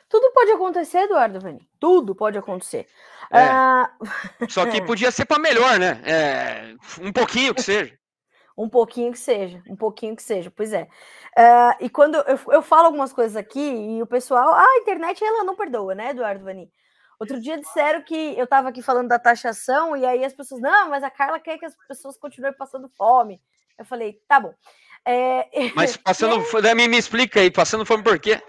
[0.08, 1.68] Tudo pode acontecer, Eduardo Vani.
[1.78, 2.86] Tudo pode acontecer.
[3.30, 3.44] É.
[3.44, 4.48] Uh...
[4.48, 6.02] Só que podia ser para melhor, né?
[6.04, 7.97] É, um pouquinho que seja.
[8.58, 10.82] Um pouquinho que seja, um pouquinho que seja, pois é.
[11.38, 15.22] Uh, e quando eu, eu falo algumas coisas aqui e o pessoal, ah, a internet
[15.22, 16.68] ela não perdoa, né, Eduardo Vani?
[17.20, 20.90] Outro dia disseram que eu estava aqui falando da taxação e aí as pessoas, não,
[20.90, 23.40] mas a Carla quer que as pessoas continuem passando fome.
[23.78, 24.52] Eu falei, tá bom.
[25.04, 28.42] É, mas passando, é, me, me explica aí, passando fome por quê?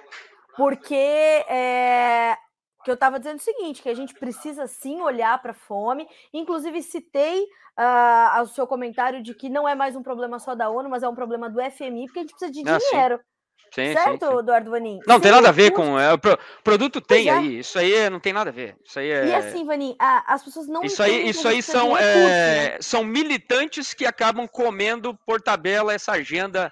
[0.55, 2.35] Porque é,
[2.83, 6.07] que eu estava dizendo o seguinte, que a gente precisa sim olhar para a fome.
[6.33, 10.69] Inclusive, citei uh, o seu comentário de que não é mais um problema só da
[10.69, 13.17] ONU, mas é um problema do FMI, porque a gente precisa de ah, dinheiro.
[13.17, 13.23] Sim.
[13.71, 14.39] Sim, certo, sim, sim.
[14.39, 14.99] Eduardo Vanin?
[15.05, 15.99] Não, tem nada a ver com.
[15.99, 16.19] É, o
[16.63, 17.33] produto tem é.
[17.33, 17.59] aí.
[17.59, 18.75] Isso aí não tem nada a ver.
[18.83, 19.27] Isso aí é...
[19.27, 20.83] E assim, Vanin, a, as pessoas não.
[20.83, 26.71] Isso aí, isso aí são, é, são militantes que acabam comendo por tabela essa agenda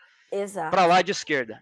[0.72, 1.62] para lá de esquerda.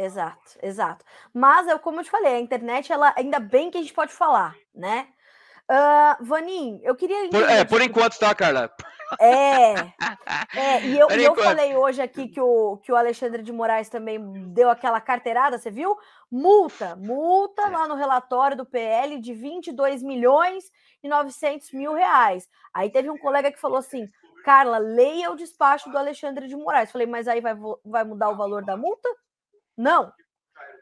[0.00, 1.04] Exato, exato.
[1.32, 4.12] Mas, eu, como eu te falei, a internet, ela ainda bem que a gente pode
[4.12, 5.08] falar, né?
[5.70, 7.28] Uh, Vanin, eu queria.
[7.28, 8.72] Por, é, por enquanto, tá, Carla?
[9.20, 9.72] É,
[10.56, 13.90] é e eu, e eu falei hoje aqui que o, que o Alexandre de Moraes
[13.90, 14.18] também
[14.52, 15.96] deu aquela carteirada, você viu?
[16.30, 20.64] Multa, multa lá no relatório do PL de 22 milhões
[21.02, 22.48] e 900 mil reais.
[22.72, 24.08] Aí teve um colega que falou assim:
[24.44, 26.90] Carla, leia o despacho do Alexandre de Moraes.
[26.90, 29.08] Falei, mas aí vai, vai mudar o valor da multa?
[29.76, 30.12] Não.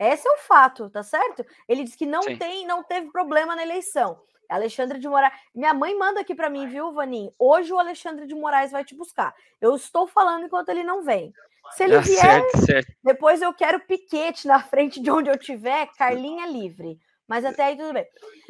[0.01, 1.45] Esse é o fato, tá certo?
[1.69, 2.37] Ele disse que não Sim.
[2.37, 4.21] tem, não teve problema na eleição.
[4.49, 5.35] Alexandre de Moraes.
[5.55, 7.31] Minha mãe manda aqui para mim, viu, Vanim?
[7.39, 9.35] Hoje o Alexandre de Moraes vai te buscar.
[9.61, 11.33] Eu estou falando enquanto ele não vem.
[11.73, 12.93] Se ele ah, vier, certo, certo.
[13.05, 16.99] depois eu quero piquete na frente de onde eu tiver, Carlinha livre.
[17.29, 18.07] Mas até aí tudo bem.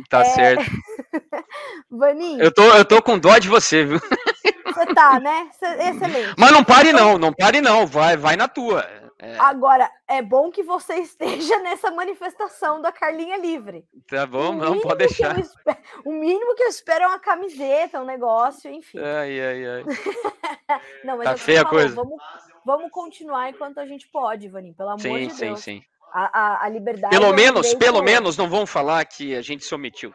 [0.09, 0.25] Tá é...
[0.25, 0.65] certo.
[1.91, 2.41] Vaninho.
[2.41, 3.99] Eu tô, eu tô com dó de você, viu?
[3.99, 5.51] Você tá, né?
[5.61, 6.35] Excelente.
[6.39, 8.87] Mas não pare não, não pare não, vai, vai na tua.
[9.21, 9.37] É.
[9.39, 13.85] Agora, é bom que você esteja nessa manifestação da Carlinha Livre.
[14.07, 15.37] Tá bom, não pode deixar.
[15.39, 18.99] Espero, o mínimo que eu espero é uma camiseta, um negócio, enfim.
[18.99, 19.85] Ai, ai, ai.
[21.03, 21.95] não, mas tá feia a coisa.
[21.97, 22.23] Vamos,
[22.65, 25.37] vamos continuar enquanto a gente pode, Ivaninho, pelo amor sim, de Deus.
[25.37, 25.85] Sim, sim, sim.
[26.13, 27.15] A, a, a liberdade.
[27.15, 30.15] Pelo menos, pelo menos não vão falar que a gente se omitiu.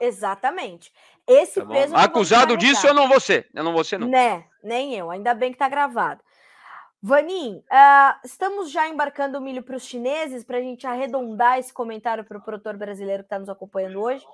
[0.00, 0.92] Exatamente.
[1.26, 1.96] Esse tá peso.
[1.96, 3.48] Acusado disso, eu não vou ser.
[3.54, 4.08] Eu não vou ser, não.
[4.08, 5.12] Né, nem eu.
[5.12, 6.20] Ainda bem que tá gravado.
[7.02, 11.72] Vanin, uh, estamos já embarcando o milho para os chineses para a gente arredondar esse
[11.72, 14.24] comentário para o produtor brasileiro que está nos acompanhando hoje?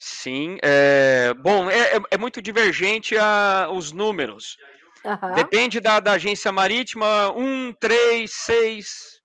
[0.00, 4.56] Sim, é, bom, é, é, é muito divergente a, os números.
[5.04, 5.34] Uhum.
[5.34, 9.22] Depende da, da, agência marítima, um, três, seis.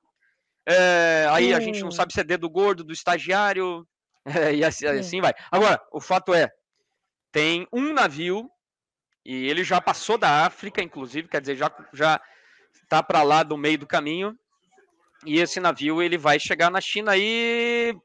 [0.67, 1.57] É, aí hum.
[1.57, 1.91] a gente não hum.
[1.91, 3.87] sabe se é dedo gordo do estagiário,
[4.25, 5.33] é, e assim, assim vai.
[5.51, 6.47] Agora, o fato é,
[7.31, 8.47] tem um navio
[9.25, 12.21] e ele já passou da África, inclusive, quer dizer, já já
[12.83, 14.37] está para lá do meio do caminho.
[15.25, 17.95] E esse navio ele vai chegar na China aí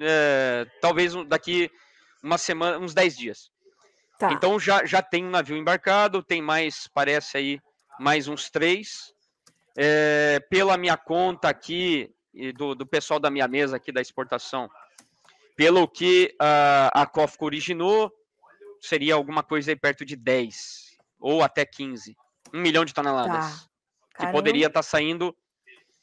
[0.00, 1.70] é, talvez daqui
[2.22, 3.50] uma semana, uns 10 dias.
[4.18, 4.32] Tá.
[4.32, 7.60] Então já, já tem um navio embarcado, tem mais, parece aí,
[7.98, 9.12] mais uns três.
[9.76, 14.70] É, pela minha conta aqui, e do, do pessoal da minha mesa aqui da exportação,
[15.54, 18.12] pelo que uh, a COFCO originou,
[18.80, 22.16] seria alguma coisa aí perto de 10 ou até 15.
[22.52, 23.68] Um milhão de toneladas.
[24.16, 24.26] Tá.
[24.26, 25.36] Que poderia estar tá saindo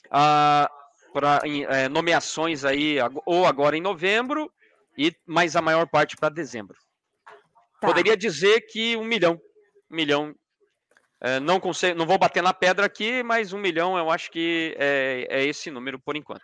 [0.08, 4.52] uh, para é, nomeações aí, ou agora em novembro,
[4.98, 6.78] e mais a maior parte para dezembro.
[7.80, 7.88] Tá.
[7.88, 9.40] Poderia dizer que um milhão.
[9.90, 10.36] Um milhão.
[11.22, 14.76] É, não, consigo, não vou bater na pedra aqui, mas um milhão eu acho que
[14.78, 16.44] é, é esse número por enquanto.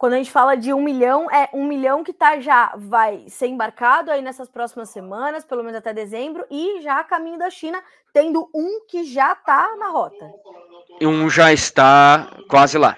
[0.00, 3.48] Quando a gente fala de um milhão, é um milhão que tá já vai ser
[3.48, 7.82] embarcado aí nessas próximas semanas, pelo menos até dezembro, e já a caminho da China,
[8.10, 10.32] tendo um que já tá na rota.
[11.02, 12.96] Um já está quase lá.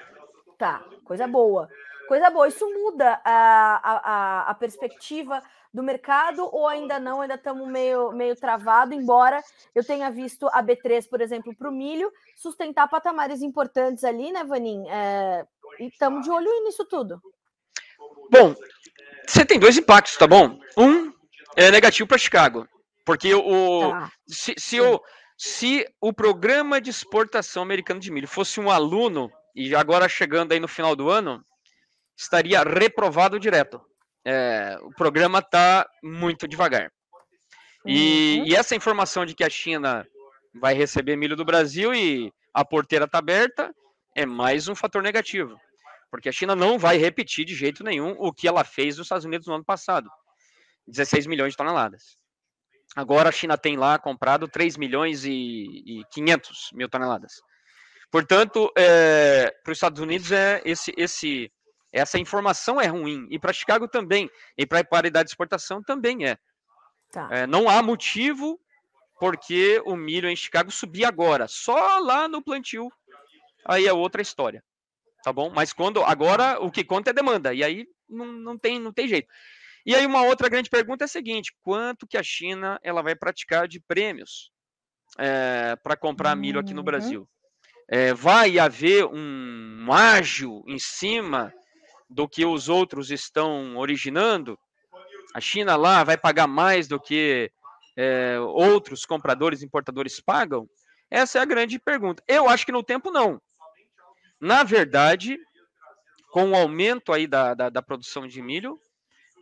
[0.57, 1.69] Tá, coisa boa.
[2.07, 2.47] Coisa boa.
[2.47, 5.43] Isso muda a, a, a perspectiva
[5.75, 7.21] do mercado ou ainda não?
[7.21, 9.43] Ainda estamos meio, meio travado, embora
[9.75, 14.45] eu tenha visto a B3, por exemplo, para o milho, sustentar patamares importantes ali, né,
[14.45, 14.89] Vanin?
[14.89, 15.45] É,
[15.79, 17.21] e estamos de olho nisso tudo.
[18.31, 18.55] Bom,
[19.27, 20.59] você tem dois impactos, tá bom?
[20.77, 21.13] Um
[21.57, 22.67] é negativo para Chicago,
[23.05, 24.11] porque o tá.
[24.27, 25.01] se, se, o,
[25.37, 30.61] se o programa de exportação americano de milho fosse um aluno e agora chegando aí
[30.61, 31.45] no final do ano,
[32.17, 33.81] estaria reprovado direto.
[34.25, 36.91] É, o programa está muito devagar.
[37.85, 38.47] E, uhum.
[38.47, 40.07] e, essa informação de que a China
[40.55, 43.75] vai receber milho do Brasil e a porteira está aberta
[44.15, 45.59] é mais um fator negativo.
[46.11, 49.25] Porque a China não vai repetir de jeito nenhum o que ela fez nos Estados
[49.25, 50.11] Unidos no ano passado
[50.87, 52.19] 16 milhões de toneladas.
[52.95, 55.31] Agora a China tem lá comprado 3 milhões e,
[55.87, 57.41] e 500 mil toneladas.
[58.11, 61.51] Portanto, é, para os Estados Unidos é esse, esse,
[61.91, 66.27] essa informação é ruim e para Chicago também e para a paridade de exportação também
[66.27, 66.37] é.
[67.11, 67.29] Tá.
[67.31, 67.47] é.
[67.47, 68.61] Não há motivo
[69.19, 72.93] porque o milho em Chicago subir agora, só lá no plantio
[73.65, 74.63] aí é outra história.
[75.23, 75.51] Tá bom?
[75.51, 79.07] Mas quando agora o que conta é demanda, e aí não, não, tem, não tem
[79.07, 79.29] jeito.
[79.87, 83.15] E aí uma outra grande pergunta é a seguinte: quanto que a China ela vai
[83.15, 84.51] praticar de prêmios
[85.19, 86.85] é, para comprar milho aqui no uhum.
[86.85, 87.29] Brasil?
[87.89, 91.53] É, vai haver um ágio em cima
[92.09, 94.59] do que os outros estão originando?
[95.35, 97.51] A China lá vai pagar mais do que
[97.97, 100.69] é, outros compradores, importadores pagam?
[101.11, 102.23] Essa é a grande pergunta.
[102.27, 103.41] Eu acho que no tempo não.
[104.43, 105.39] Na verdade,
[106.33, 108.77] com o aumento aí da, da, da produção de milho,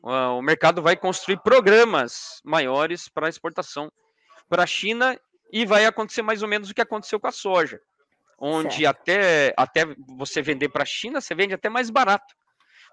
[0.03, 3.91] uh, o mercado vai construir programas maiores para exportação
[4.47, 5.19] para a China
[5.51, 7.81] e vai acontecer mais ou menos o que aconteceu com a soja,
[8.39, 12.35] onde até, até você vender para a China, você vende até mais barato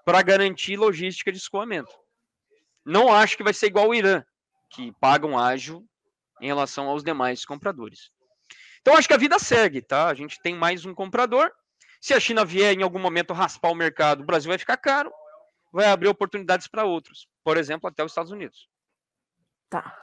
[0.02, 1.92] para garantir logística de escoamento.
[2.86, 4.24] Não acho que vai ser igual ao Irã,
[4.70, 5.86] que pagam ágil
[6.40, 8.10] em relação aos demais compradores.
[8.80, 10.06] Então acho que a vida segue, tá?
[10.08, 11.52] A gente tem mais um comprador.
[12.00, 15.12] Se a China vier em algum momento raspar o mercado, o Brasil vai ficar caro,
[15.72, 18.68] vai abrir oportunidades para outros, por exemplo, até os Estados Unidos.
[19.68, 19.96] Tá.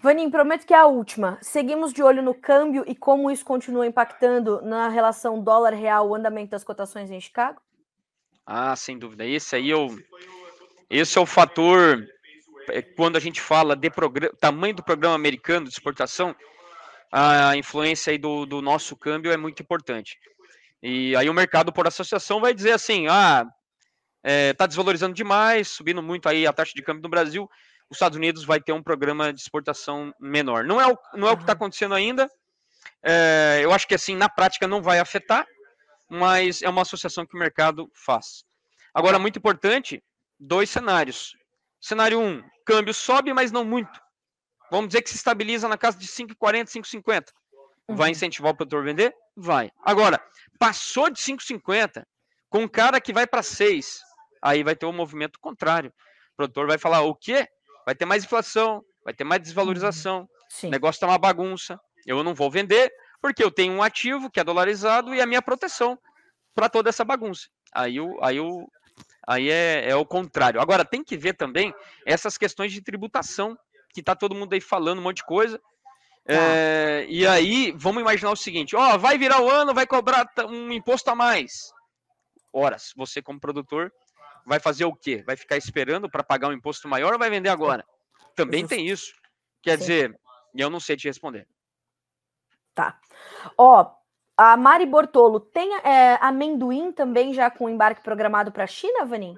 [0.00, 1.38] Vanim, prometo que é a última.
[1.42, 6.50] Seguimos de olho no câmbio e como isso continua impactando na relação dólar-real, o andamento
[6.50, 7.60] das cotações em Chicago?
[8.44, 9.24] Ah, sem dúvida.
[9.24, 9.88] Esse aí eu,
[10.88, 12.06] esse é o fator,
[12.68, 13.90] é, quando a gente fala de
[14.38, 16.36] tamanho do programa americano de exportação,
[17.10, 20.18] a influência aí do, do nosso câmbio é muito importante.
[20.88, 23.44] E aí o mercado, por associação, vai dizer assim, ah,
[24.22, 27.50] é, tá desvalorizando demais, subindo muito aí a taxa de câmbio no Brasil,
[27.90, 30.62] os Estados Unidos vai ter um programa de exportação menor.
[30.62, 32.30] Não é o, não é o que está acontecendo ainda.
[33.02, 35.44] É, eu acho que assim, na prática não vai afetar,
[36.08, 38.44] mas é uma associação que o mercado faz.
[38.94, 40.00] Agora, muito importante,
[40.38, 41.36] dois cenários.
[41.80, 44.00] Cenário 1, um, câmbio sobe, mas não muito.
[44.70, 47.24] Vamos dizer que se estabiliza na casa de 5,40, 5,50.
[47.88, 48.12] Vai uhum.
[48.12, 49.12] incentivar o produtor a vender?
[49.36, 49.72] Vai.
[49.84, 50.20] Agora,
[50.56, 52.04] passou de 5,50
[52.48, 54.00] com um cara que vai para 6,
[54.42, 55.90] aí vai ter um movimento contrário.
[55.90, 57.48] O produtor vai falar: o quê?
[57.84, 60.68] Vai ter mais inflação, vai ter mais desvalorização, Sim.
[60.68, 61.78] o negócio está uma bagunça.
[62.06, 65.42] Eu não vou vender porque eu tenho um ativo que é dolarizado e a minha
[65.42, 65.98] proteção
[66.54, 67.48] para toda essa bagunça.
[67.74, 68.66] Aí, o, aí o,
[69.26, 70.60] Aí é, é o contrário.
[70.60, 71.74] Agora, tem que ver também
[72.06, 73.58] essas questões de tributação,
[73.92, 75.60] que está todo mundo aí falando um monte de coisa.
[76.26, 76.34] Tá.
[76.34, 80.72] É, e aí, vamos imaginar o seguinte: ó, vai virar o ano, vai cobrar um
[80.72, 81.72] imposto a mais.
[82.52, 83.92] Horas, você como produtor
[84.44, 85.22] vai fazer o quê?
[85.24, 87.84] Vai ficar esperando para pagar um imposto maior ou vai vender agora?
[88.34, 89.12] Também tem isso.
[89.62, 89.78] Quer Sim.
[89.78, 90.20] dizer,
[90.54, 91.46] eu não sei te responder.
[92.74, 92.98] Tá.
[93.56, 93.92] Ó,
[94.36, 99.34] a Mari Bortolo, tem é, amendoim também já com embarque programado para a China, Vanim?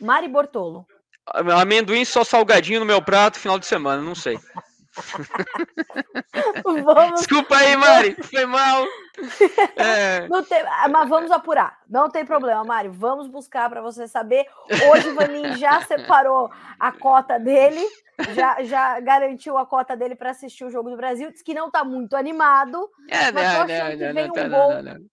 [0.00, 0.86] Mari Bortolo.
[1.26, 4.38] Amendoim só salgadinho no meu prato final de semana, não sei.
[6.84, 7.20] vamos...
[7.20, 8.84] Desculpa aí, Mari, foi mal.
[9.76, 10.26] É...
[10.48, 10.64] Tem...
[10.90, 12.88] mas vamos apurar, não tem problema, Mari.
[12.88, 14.46] Vamos buscar para você saber.
[14.90, 17.84] Hoje o Vanim já separou a cota dele,
[18.30, 21.30] já, já garantiu a cota dele para assistir o jogo do Brasil.
[21.30, 24.70] Diz que não está muito animado, é, mas não, não, não, vem, um tá, gol,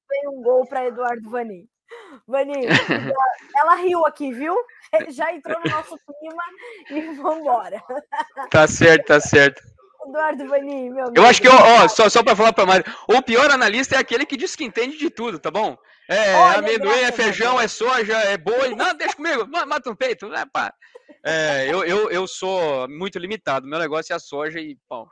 [0.09, 1.67] vem um gol para Eduardo Vanim.
[2.27, 2.61] Vanim,
[3.55, 4.55] ela riu aqui, viu?
[5.09, 6.43] Já entrou no nosso clima
[6.89, 7.83] e vambora.
[8.49, 9.61] Tá certo, tá certo.
[10.07, 13.51] Eduardo Vanim, meu Eu acho que, ó, só, só para falar para Mário, o pior
[13.51, 15.77] analista é aquele que diz que entende de tudo, tá bom?
[16.09, 18.75] É Olha, amendoim, é feijão, é soja, é boi.
[18.75, 20.73] Não, deixa comigo, mata um peito, né, pá?
[21.23, 25.07] É, eu, eu, eu sou muito limitado, meu negócio é a soja e pão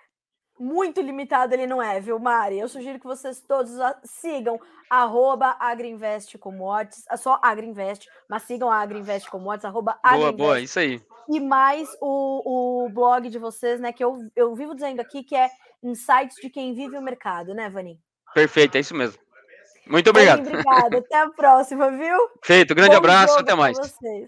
[0.59, 2.59] muito limitado ele não é, viu, Mari?
[2.59, 3.71] Eu sugiro que vocês todos
[4.03, 4.59] sigam
[4.89, 10.79] arroba Agriinvest Commodities, é só Agriinvest, mas sigam a Agriinvest Commodities, arroba Boa, boa, isso
[10.79, 11.01] aí.
[11.29, 15.35] E mais o, o blog de vocês, né, que eu, eu vivo dizendo aqui, que
[15.35, 15.49] é
[15.83, 17.99] Insights de quem vive o mercado, né, Vani?
[18.33, 19.19] Perfeito, é isso mesmo.
[19.85, 20.39] Muito obrigado.
[20.39, 22.17] Obrigada, até a próxima, viu?
[22.43, 23.77] Feito, grande Bom abraço, até mais.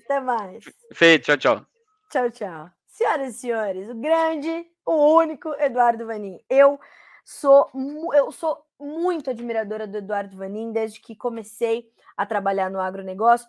[0.06, 0.64] Até mais.
[0.94, 1.66] Feito, tchau, tchau.
[2.10, 2.70] Tchau, tchau.
[2.88, 6.40] Senhoras e senhores, o grande o único Eduardo Vanin.
[6.50, 6.80] Eu
[7.24, 7.70] sou
[8.14, 11.86] eu sou muito admiradora do Eduardo Vanin desde que comecei
[12.18, 13.48] a trabalhar no agronegócio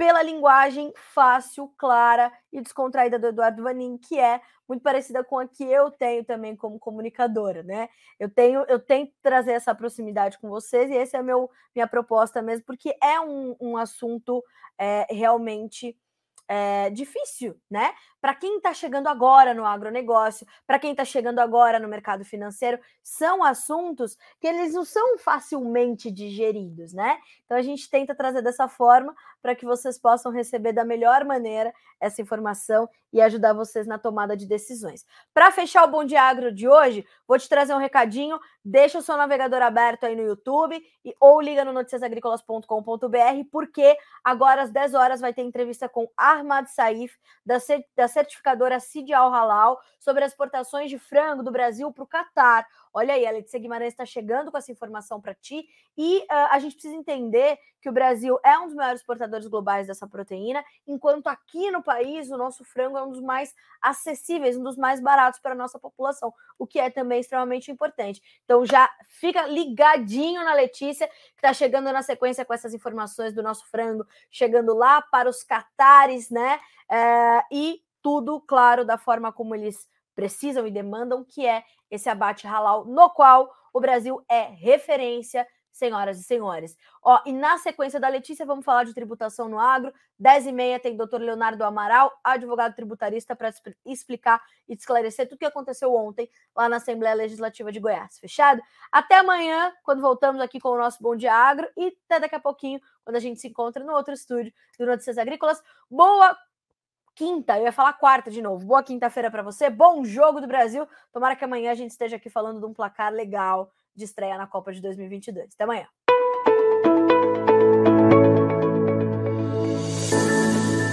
[0.00, 5.46] pela linguagem fácil, clara e descontraída do Eduardo Vanin, que é muito parecida com a
[5.46, 7.86] que eu tenho também como comunicadora, né?
[8.18, 12.40] Eu tenho, eu tento trazer essa proximidade com vocês e essa é meu, minha proposta
[12.40, 14.42] mesmo, porque é um, um assunto
[14.78, 15.94] é, realmente
[16.52, 17.94] é, difícil, né?
[18.20, 22.76] Para quem está chegando agora no agronegócio, para quem está chegando agora no mercado financeiro,
[23.04, 27.20] são assuntos que eles não são facilmente digeridos, né?
[27.44, 31.72] Então a gente tenta trazer dessa forma para que vocês possam receber da melhor maneira
[32.00, 35.06] essa informação e ajudar vocês na tomada de decisões.
[35.32, 39.02] Para fechar o Bom Dia Agro de hoje, vou te trazer um recadinho deixa o
[39.02, 44.94] seu navegador aberto aí no YouTube e, ou liga no noticiasagricolas.com.br, porque agora às 10
[44.94, 47.56] horas vai ter entrevista com Ahmad Saif, da,
[47.96, 52.66] da certificadora Cid Al Halal, sobre as exportações de frango do Brasil para o Catar.
[52.92, 56.58] Olha aí, a Letícia Guimarães está chegando com essa informação para ti e uh, a
[56.58, 61.28] gente precisa entender que o Brasil é um dos maiores exportadores globais dessa proteína, enquanto
[61.28, 65.40] aqui no país o nosso frango é um dos mais acessíveis, um dos mais baratos
[65.40, 68.20] para a nossa população, o que é também extremamente importante.
[68.44, 73.42] Então já fica ligadinho na Letícia, que está chegando na sequência com essas informações do
[73.42, 76.60] nosso frango, chegando lá para os catares, né?
[76.90, 82.46] É, e tudo, claro, da forma como eles precisam e demandam, que é esse abate
[82.46, 86.76] halal, no qual o Brasil é referência, senhoras e senhores.
[87.02, 89.92] Ó, e na sequência da Letícia, vamos falar de tributação no agro.
[90.18, 93.52] 10 e meia tem doutor Leonardo Amaral, advogado tributarista, para
[93.86, 98.18] explicar e esclarecer tudo o que aconteceu ontem lá na Assembleia Legislativa de Goiás.
[98.18, 98.60] Fechado?
[98.92, 102.40] Até amanhã, quando voltamos aqui com o nosso Bom Dia Agro, e até daqui a
[102.40, 105.62] pouquinho, quando a gente se encontra no outro estúdio do Notícias Agrícolas.
[105.90, 106.36] Boa
[107.20, 108.64] quinta, eu ia falar quarta de novo.
[108.64, 110.88] Boa quinta-feira para você, bom jogo do Brasil.
[111.12, 114.46] Tomara que amanhã a gente esteja aqui falando de um placar legal de estreia na
[114.46, 115.50] Copa de 2022.
[115.52, 115.86] Até amanhã.